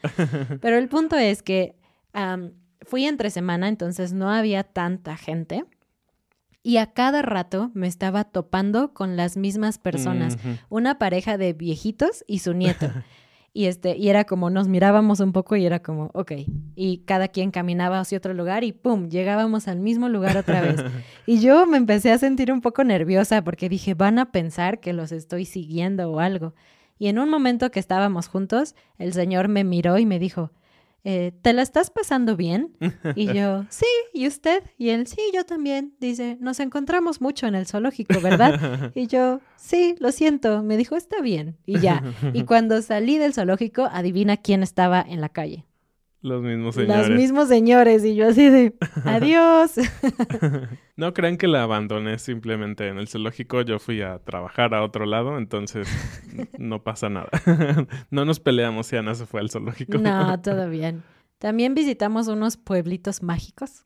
Pero 0.61 0.77
el 0.77 0.87
punto 0.89 1.15
es 1.17 1.41
que 1.41 1.75
fui 2.81 3.05
entre 3.05 3.29
semana, 3.29 3.67
entonces 3.67 4.13
no 4.13 4.29
había 4.29 4.63
tanta 4.63 5.17
gente. 5.17 5.65
Y 6.63 6.77
a 6.77 6.93
cada 6.93 7.21
rato 7.21 7.69
me 7.75 7.85
estaba 7.87 8.23
topando 8.23 8.91
con 8.93 9.15
las 9.17 9.37
mismas 9.37 9.77
personas, 9.77 10.37
una 10.69 10.97
pareja 10.97 11.37
de 11.37 11.53
viejitos 11.53 12.23
y 12.27 12.39
su 12.39 12.53
nieto. 12.55 12.91
Y, 13.57 13.67
este, 13.67 13.95
y 13.95 14.09
era 14.09 14.25
como, 14.25 14.49
nos 14.49 14.67
mirábamos 14.67 15.21
un 15.21 15.31
poco 15.31 15.55
y 15.55 15.65
era 15.65 15.79
como, 15.81 16.11
ok. 16.13 16.33
Y 16.75 16.97
cada 17.05 17.29
quien 17.29 17.51
caminaba 17.51 18.01
hacia 18.01 18.17
otro 18.17 18.33
lugar 18.33 18.65
y 18.65 18.73
¡pum! 18.73 19.07
Llegábamos 19.07 19.69
al 19.69 19.79
mismo 19.79 20.09
lugar 20.09 20.35
otra 20.35 20.59
vez. 20.59 20.75
Y 21.25 21.39
yo 21.39 21.65
me 21.65 21.77
empecé 21.77 22.11
a 22.11 22.17
sentir 22.17 22.51
un 22.51 22.59
poco 22.59 22.83
nerviosa 22.83 23.45
porque 23.45 23.69
dije, 23.69 23.93
van 23.93 24.19
a 24.19 24.33
pensar 24.33 24.81
que 24.81 24.91
los 24.91 25.13
estoy 25.13 25.45
siguiendo 25.45 26.11
o 26.11 26.19
algo. 26.19 26.53
Y 26.99 27.07
en 27.07 27.17
un 27.17 27.29
momento 27.29 27.71
que 27.71 27.79
estábamos 27.79 28.27
juntos, 28.27 28.75
el 28.97 29.13
señor 29.13 29.47
me 29.47 29.63
miró 29.63 29.97
y 29.99 30.05
me 30.05 30.19
dijo, 30.19 30.51
eh, 31.07 31.33
¿te 31.43 31.53
la 31.53 31.61
estás 31.61 31.91
pasando 31.91 32.35
bien? 32.35 32.75
Y 33.15 33.31
yo, 33.31 33.65
sí, 33.69 33.85
¿y 34.13 34.27
usted? 34.27 34.63
Y 34.77 34.89
él, 34.89 35.05
sí, 35.07 35.21
yo 35.33 35.45
también. 35.45 35.93
Dice, 35.99 36.37
nos 36.41 36.59
encontramos 36.59 37.21
mucho 37.21 37.45
en 37.45 37.55
el 37.55 37.67
zoológico, 37.67 38.19
¿verdad? 38.19 38.91
Y 38.95 39.07
yo, 39.07 39.39
sí, 39.55 39.95
lo 39.99 40.11
siento. 40.11 40.63
Me 40.63 40.77
dijo, 40.77 40.95
está 40.95 41.21
bien. 41.21 41.57
Y 41.65 41.79
ya. 41.79 42.03
Y 42.33 42.43
cuando 42.45 42.81
salí 42.81 43.17
del 43.17 43.33
zoológico, 43.33 43.87
adivina 43.91 44.37
quién 44.37 44.63
estaba 44.63 45.01
en 45.07 45.21
la 45.21 45.29
calle. 45.29 45.65
Los 46.25 46.41
mismos 46.41 46.73
señores. 46.73 47.07
Los 47.07 47.19
mismos 47.19 47.47
señores. 47.49 48.03
Y 48.03 48.15
yo 48.15 48.27
así 48.27 48.49
de, 48.49 48.73
adiós. 49.05 49.73
No 50.97 51.13
crean 51.13 51.35
que 51.35 51.49
la 51.49 51.61
abandoné 51.61 52.17
simplemente 52.19 52.87
en 52.87 52.97
el 52.97 53.09
zoológico. 53.09 53.61
Yo 53.61 53.79
fui 53.79 54.01
a 54.01 54.17
trabajar 54.19 54.73
a 54.73 54.81
otro 54.81 55.05
lado, 55.05 55.37
entonces 55.37 55.89
no 56.57 56.83
pasa 56.83 57.09
nada. 57.09 57.29
no 58.11 58.23
nos 58.23 58.39
peleamos 58.39 58.87
si 58.87 58.95
Ana 58.95 59.13
se 59.13 59.25
fue 59.25 59.41
al 59.41 59.49
zoológico. 59.49 59.97
No, 59.97 60.41
todo 60.41 60.69
bien. 60.69 61.03
También 61.37 61.75
visitamos 61.75 62.29
unos 62.29 62.55
pueblitos 62.55 63.21
mágicos. 63.21 63.85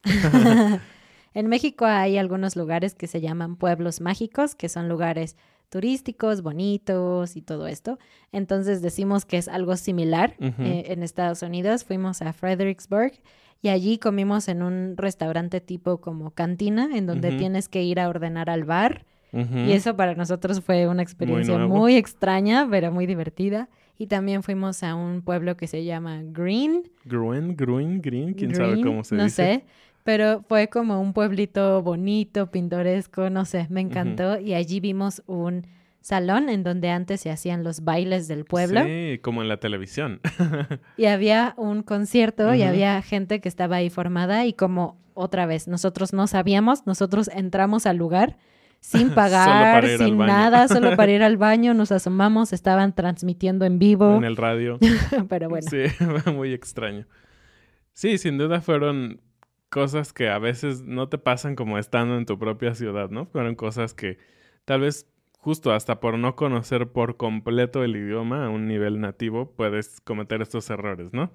en 1.34 1.48
México 1.48 1.86
hay 1.86 2.20
algunos 2.20 2.56
lugares 2.56 2.94
que 2.94 3.08
se 3.08 3.22
llaman 3.22 3.56
pueblos 3.56 4.02
mágicos, 4.02 4.54
que 4.54 4.70
son 4.70 4.88
lugares 4.88 5.36
turísticos, 5.70 6.42
bonitos 6.42 7.36
y 7.36 7.42
todo 7.42 7.68
esto. 7.68 8.00
Entonces 8.32 8.82
decimos 8.82 9.26
que 9.26 9.38
es 9.38 9.48
algo 9.48 9.76
similar 9.78 10.36
eh, 10.40 10.86
en 10.88 11.04
Estados 11.04 11.42
Unidos. 11.42 11.84
Fuimos 11.86 12.22
a 12.22 12.34
Fredericksburg 12.34 13.14
y 13.62 13.70
allí 13.70 13.98
comimos 13.98 14.48
en 14.48 14.64
un 14.64 14.96
restaurante 14.98 15.62
tipo 15.62 16.00
como 16.00 16.32
cantina, 16.32 16.90
en 16.96 17.06
donde 17.06 17.32
tienes 17.34 17.68
que 17.70 17.84
ir 17.84 18.00
a 18.00 18.10
ordenar 18.10 18.50
al 18.50 18.64
bar. 18.64 19.06
Y 19.32 19.74
eso 19.74 19.96
para 19.96 20.16
nosotros 20.16 20.62
fue 20.62 20.88
una 20.88 21.04
experiencia 21.04 21.58
muy, 21.60 21.96
extraña, 21.96 22.68
pero 22.70 22.92
muy 22.92 23.06
divertida. 23.06 23.70
Y 23.98 24.08
también 24.08 24.44
fuimos 24.44 24.82
a 24.82 24.96
un 24.96 25.22
pueblo 25.22 25.58
que 25.58 25.68
se 25.68 25.84
llama 25.84 26.22
Green. 26.24 26.90
Gruen, 27.04 27.56
Gruen, 27.58 28.02
Green, 28.02 28.34
quién 28.34 28.56
sabe 28.56 28.72
Green, 28.72 28.86
cómo 28.86 29.04
se 29.04 29.16
no 29.16 29.26
dice. 29.26 29.36
sé, 29.36 29.66
pero 30.10 30.44
fue 30.50 30.70
como 30.70 31.00
un 31.00 31.14
pueblito 31.14 31.84
bonito, 31.84 32.50
pintoresco, 32.50 33.30
no 33.30 33.46
sé, 33.46 33.68
me 33.70 33.82
encantó. 33.82 34.40
Y 34.40 34.56
allí 34.56 34.80
vimos 34.80 35.22
un 35.28 35.68
salón 36.02 36.50
en 36.50 36.64
donde 36.64 36.90
antes 36.90 37.22
se 37.22 37.30
hacían 37.30 37.64
los 37.64 37.84
bailes 37.84 38.28
del 38.28 38.44
pueblo. 38.44 38.84
Sí, 38.86 39.20
como 39.22 39.44
en 39.44 39.50
la 39.50 39.58
televisión. 39.58 40.20
Y 40.98 41.06
había 41.06 41.54
un 41.58 41.84
concierto 41.84 42.56
y 42.56 42.64
había 42.64 43.00
gente 43.04 43.40
que 43.40 43.48
estaba 43.48 43.76
ahí 43.76 43.92
formada 43.92 44.48
y 44.48 44.54
como 44.54 44.98
otra 45.14 45.46
vez, 45.46 45.68
nosotros 45.68 46.12
no 46.12 46.26
sabíamos, 46.26 46.88
nosotros 46.88 47.30
entramos 47.32 47.86
al 47.86 47.98
lugar 47.98 48.38
sin 48.80 49.12
pagar, 49.14 49.88
sin 50.00 50.18
nada, 50.18 50.68
solo 50.70 50.96
para 50.96 51.12
ir 51.12 51.22
al 51.22 51.38
baño, 51.48 51.76
nos 51.76 51.92
asomamos, 51.92 52.52
estaban 52.52 52.96
transmitiendo 52.96 53.64
en 53.64 53.78
vivo, 53.78 54.18
en 54.18 54.24
el 54.24 54.38
radio. 54.38 54.80
pero 55.30 55.50
bueno. 55.50 55.68
Sí, 55.70 55.84
muy 56.34 56.52
extraño. 56.52 57.06
Sí, 57.94 58.18
sin 58.18 58.40
duda 58.40 58.62
fueron 58.62 59.22
cosas 59.70 60.14
que 60.14 60.30
a 60.30 60.40
veces 60.40 60.82
no 60.84 61.10
te 61.10 61.18
pasan 61.18 61.56
como 61.56 61.78
estando 61.78 62.18
en 62.18 62.26
tu 62.26 62.38
propia 62.40 62.74
ciudad, 62.76 63.10
¿no? 63.10 63.26
Fueron 63.28 63.56
cosas 63.56 63.94
que 63.94 64.18
tal 64.66 64.82
vez 64.82 65.08
justo 65.40 65.72
hasta 65.72 66.00
por 66.00 66.18
no 66.18 66.36
conocer 66.36 66.92
por 66.92 67.18
completo 67.18 67.84
el 67.84 67.96
idioma 67.96 68.46
a 68.46 68.50
un 68.50 68.68
nivel 68.68 69.00
nativo 69.00 69.54
puedes 69.56 70.02
cometer 70.02 70.42
estos 70.42 70.70
errores, 70.70 71.14
¿no? 71.14 71.32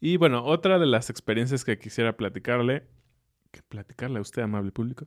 Y 0.00 0.16
bueno, 0.16 0.44
otra 0.44 0.78
de 0.78 0.86
las 0.86 1.10
experiencias 1.10 1.64
que 1.64 1.78
quisiera 1.78 2.16
platicarle, 2.16 2.84
que 3.50 3.62
platicarle 3.62 4.18
a 4.18 4.22
usted, 4.22 4.42
amable 4.42 4.72
público, 4.72 5.06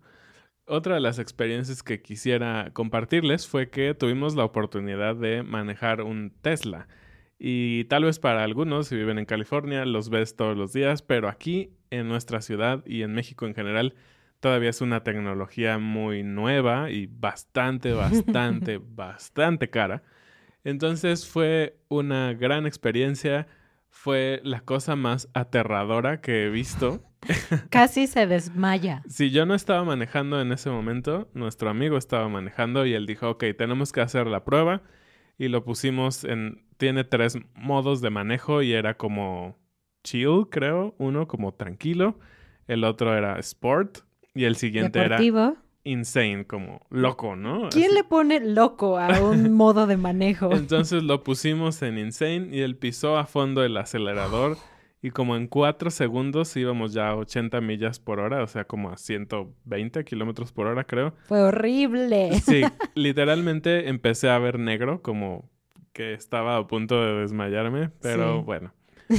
otra 0.66 0.96
de 0.96 1.02
las 1.02 1.20
experiencias 1.20 1.84
que 1.84 2.02
quisiera 2.02 2.70
compartirles 2.74 3.48
fue 3.48 3.70
que 3.70 3.94
tuvimos 3.94 4.36
la 4.36 4.46
oportunidad 4.46 5.16
de 5.16 5.44
manejar 5.44 6.02
un 6.02 6.32
Tesla. 6.42 6.88
Y 7.38 7.86
tal 7.86 8.06
vez 8.06 8.20
para 8.20 8.44
algunos, 8.44 8.88
si 8.88 8.96
viven 8.96 9.20
en 9.20 9.26
California, 9.26 9.86
los 9.86 10.10
ves 10.10 10.36
todos 10.36 10.56
los 10.56 10.72
días, 10.72 11.02
pero 11.02 11.28
aquí 11.28 11.72
en 12.00 12.08
nuestra 12.08 12.42
ciudad 12.42 12.84
y 12.86 13.04
en 13.04 13.14
México 13.14 13.46
en 13.46 13.54
general, 13.54 13.96
todavía 14.40 14.70
es 14.70 14.82
una 14.82 15.04
tecnología 15.04 15.78
muy 15.78 16.24
nueva 16.24 16.90
y 16.92 17.08
bastante, 17.08 17.94
bastante, 17.94 18.80
bastante 18.80 19.70
cara. 19.70 20.04
Entonces 20.64 21.28
fue 21.28 21.78
una 21.90 22.34
gran 22.34 22.66
experiencia, 22.66 23.48
fue 23.90 24.42
la 24.44 24.62
cosa 24.62 24.96
más 24.96 25.30
aterradora 25.34 26.22
que 26.22 26.46
he 26.46 26.50
visto. 26.50 27.04
Casi 27.70 28.08
se 28.08 28.28
desmaya. 28.28 29.04
Si 29.08 29.30
yo 29.32 29.46
no 29.46 29.56
estaba 29.56 29.84
manejando 29.84 30.42
en 30.42 30.52
ese 30.52 30.70
momento, 30.70 31.30
nuestro 31.34 31.70
amigo 31.70 31.98
estaba 31.98 32.28
manejando 32.28 32.86
y 32.86 32.94
él 32.94 33.06
dijo, 33.06 33.30
ok, 33.30 33.46
tenemos 33.58 33.92
que 33.92 34.02
hacer 34.02 34.28
la 34.28 34.44
prueba 34.44 34.82
y 35.38 35.48
lo 35.48 35.64
pusimos 35.64 36.24
en, 36.24 36.66
tiene 36.78 37.04
tres 37.04 37.38
modos 37.56 38.02
de 38.02 38.10
manejo 38.10 38.62
y 38.62 38.74
era 38.74 38.98
como 38.98 39.58
chill, 40.04 40.48
creo, 40.50 40.96
uno 40.98 41.28
como 41.28 41.54
tranquilo, 41.54 42.18
el 42.68 42.84
otro 42.84 43.16
era 43.16 43.38
sport 43.40 44.00
y 44.34 44.46
el 44.46 44.56
siguiente 44.56 45.00
Deportivo. 45.00 45.40
era 45.40 45.54
insane, 45.86 46.46
como 46.48 46.80
loco, 46.90 47.36
¿no? 47.36 47.70
¿Quién 47.70 47.88
Así. 47.88 47.96
le 47.96 48.04
pone 48.04 48.40
loco 48.40 48.98
a 48.98 49.20
un 49.22 49.52
modo 49.54 49.86
de 49.88 49.98
manejo? 49.98 50.52
Entonces 50.54 51.04
lo 51.04 51.24
pusimos 51.24 51.82
en 51.82 51.98
insane 51.98 52.48
y 52.52 52.62
él 52.62 52.78
pisó 52.78 53.18
a 53.18 53.26
fondo 53.26 53.64
el 53.64 53.76
acelerador 53.78 54.58
y 55.02 55.10
como 55.12 55.36
en 55.36 55.48
cuatro 55.48 55.92
segundos 55.92 56.56
íbamos 56.56 56.94
ya 56.94 57.10
a 57.10 57.16
80 57.18 57.60
millas 57.60 58.00
por 58.00 58.22
hora, 58.22 58.42
o 58.42 58.48
sea, 58.48 58.64
como 58.64 58.90
a 58.92 58.96
120 58.98 60.06
kilómetros 60.06 60.54
por 60.54 60.68
hora, 60.68 60.86
creo. 60.86 61.14
Fue 61.28 61.42
horrible. 61.42 62.32
Sí, 62.40 62.62
literalmente 62.96 63.90
empecé 63.90 64.30
a 64.30 64.40
ver 64.40 64.60
negro, 64.60 65.02
como 65.02 65.50
que 65.92 66.14
estaba 66.14 66.56
a 66.58 66.66
punto 66.68 67.02
de 67.04 67.20
desmayarme, 67.22 67.90
pero 68.02 68.38
Sí. 68.40 68.44
bueno, 68.46 68.74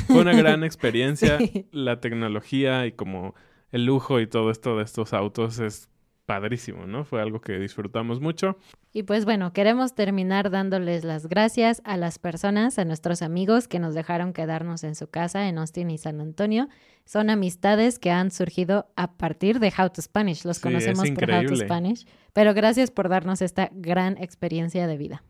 fue 0.07 0.20
una 0.20 0.35
gran 0.35 0.64
experiencia. 0.64 1.38
Sí. 1.38 1.66
La 1.72 2.00
tecnología 2.00 2.87
y 2.87 2.92
como 2.92 3.35
el 3.70 3.87
lujo 3.87 4.20
y 4.20 4.26
todo 4.26 4.50
esto 4.50 4.76
de 4.76 4.85
estos 4.85 5.12
autos 5.12 5.59
es 5.59 5.88
padrísimo, 6.26 6.87
¿no? 6.87 7.04
Fue 7.04 7.20
algo 7.20 7.40
que 7.40 7.59
disfrutamos 7.59 8.20
mucho. 8.20 8.57
Y 8.92 9.02
pues 9.02 9.24
bueno, 9.24 9.52
queremos 9.52 9.94
terminar 9.94 10.50
dándoles 10.50 11.04
las 11.04 11.26
gracias 11.26 11.83
a 11.85 11.96
las 11.96 12.18
personas, 12.18 12.78
a 12.78 12.85
nuestros 12.85 13.20
amigos 13.20 13.68
que 13.68 13.78
nos 13.78 13.94
dejaron 13.94 14.33
quedarnos 14.33 14.85
en 14.85 14.94
su 14.94 15.09
casa 15.09 15.48
en 15.48 15.59
Austin 15.59 15.90
y 15.90 15.98
San 15.98 16.20
Antonio. 16.20 16.68
Son 17.04 17.28
amistades 17.28 17.98
que 17.98 18.11
han 18.11 18.30
surgido 18.30 18.87
a 18.96 19.16
partir 19.16 19.61
de 19.61 19.72
How 19.76 19.90
to 19.90 20.00
Spanish. 20.00 20.44
Los 20.44 20.57
Sí, 20.59 20.62
conocemos 20.62 21.11
por 21.11 21.30
How 21.30 21.46
to. 21.46 21.57
Spanish. 21.57 22.07
Pero 22.33 22.54
gracias 22.54 22.90
por 22.90 23.09
darnos 23.09 23.42
esta 23.42 23.68
gran 23.72 24.16
experiencia 24.16 24.87
de 24.87 24.96
vida. 24.96 25.22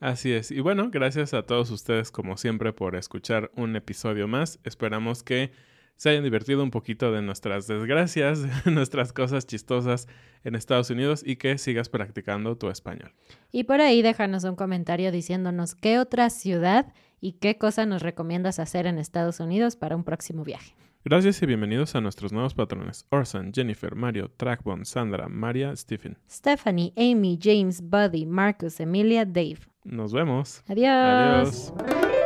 Así 0.00 0.32
es. 0.32 0.50
Y 0.50 0.60
bueno, 0.60 0.90
gracias 0.90 1.32
a 1.32 1.44
todos 1.44 1.70
ustedes 1.70 2.10
como 2.10 2.36
siempre 2.36 2.72
por 2.72 2.96
escuchar 2.96 3.50
un 3.56 3.76
episodio 3.76 4.28
más. 4.28 4.58
Esperamos 4.64 5.22
que 5.22 5.52
se 5.96 6.10
hayan 6.10 6.24
divertido 6.24 6.62
un 6.62 6.70
poquito 6.70 7.10
de 7.12 7.22
nuestras 7.22 7.66
desgracias, 7.66 8.42
de 8.64 8.70
nuestras 8.70 9.12
cosas 9.12 9.46
chistosas 9.46 10.06
en 10.44 10.54
Estados 10.54 10.90
Unidos 10.90 11.22
y 11.24 11.36
que 11.36 11.56
sigas 11.58 11.88
practicando 11.88 12.56
tu 12.56 12.68
español. 12.68 13.12
Y 13.50 13.64
por 13.64 13.80
ahí 13.80 14.02
déjanos 14.02 14.44
un 14.44 14.54
comentario 14.54 15.10
diciéndonos 15.10 15.74
qué 15.74 15.98
otra 15.98 16.28
ciudad 16.30 16.92
y 17.20 17.32
qué 17.32 17.56
cosa 17.56 17.86
nos 17.86 18.02
recomiendas 18.02 18.58
hacer 18.58 18.86
en 18.86 18.98
Estados 18.98 19.40
Unidos 19.40 19.76
para 19.76 19.96
un 19.96 20.04
próximo 20.04 20.44
viaje. 20.44 20.74
Gracias 21.08 21.40
y 21.40 21.46
bienvenidos 21.46 21.94
a 21.94 22.00
nuestros 22.00 22.32
nuevos 22.32 22.52
patrones. 22.52 23.06
Orson, 23.10 23.52
Jennifer, 23.54 23.94
Mario, 23.94 24.28
Trackbone, 24.36 24.84
Sandra, 24.84 25.28
María, 25.28 25.76
Stephen. 25.76 26.18
Stephanie, 26.28 26.92
Amy, 26.96 27.38
James, 27.40 27.80
Buddy, 27.80 28.26
Marcus, 28.26 28.80
Emilia, 28.80 29.24
Dave. 29.24 29.60
Nos 29.84 30.12
vemos. 30.12 30.64
Adiós. 30.66 31.72
Adiós. 31.78 32.25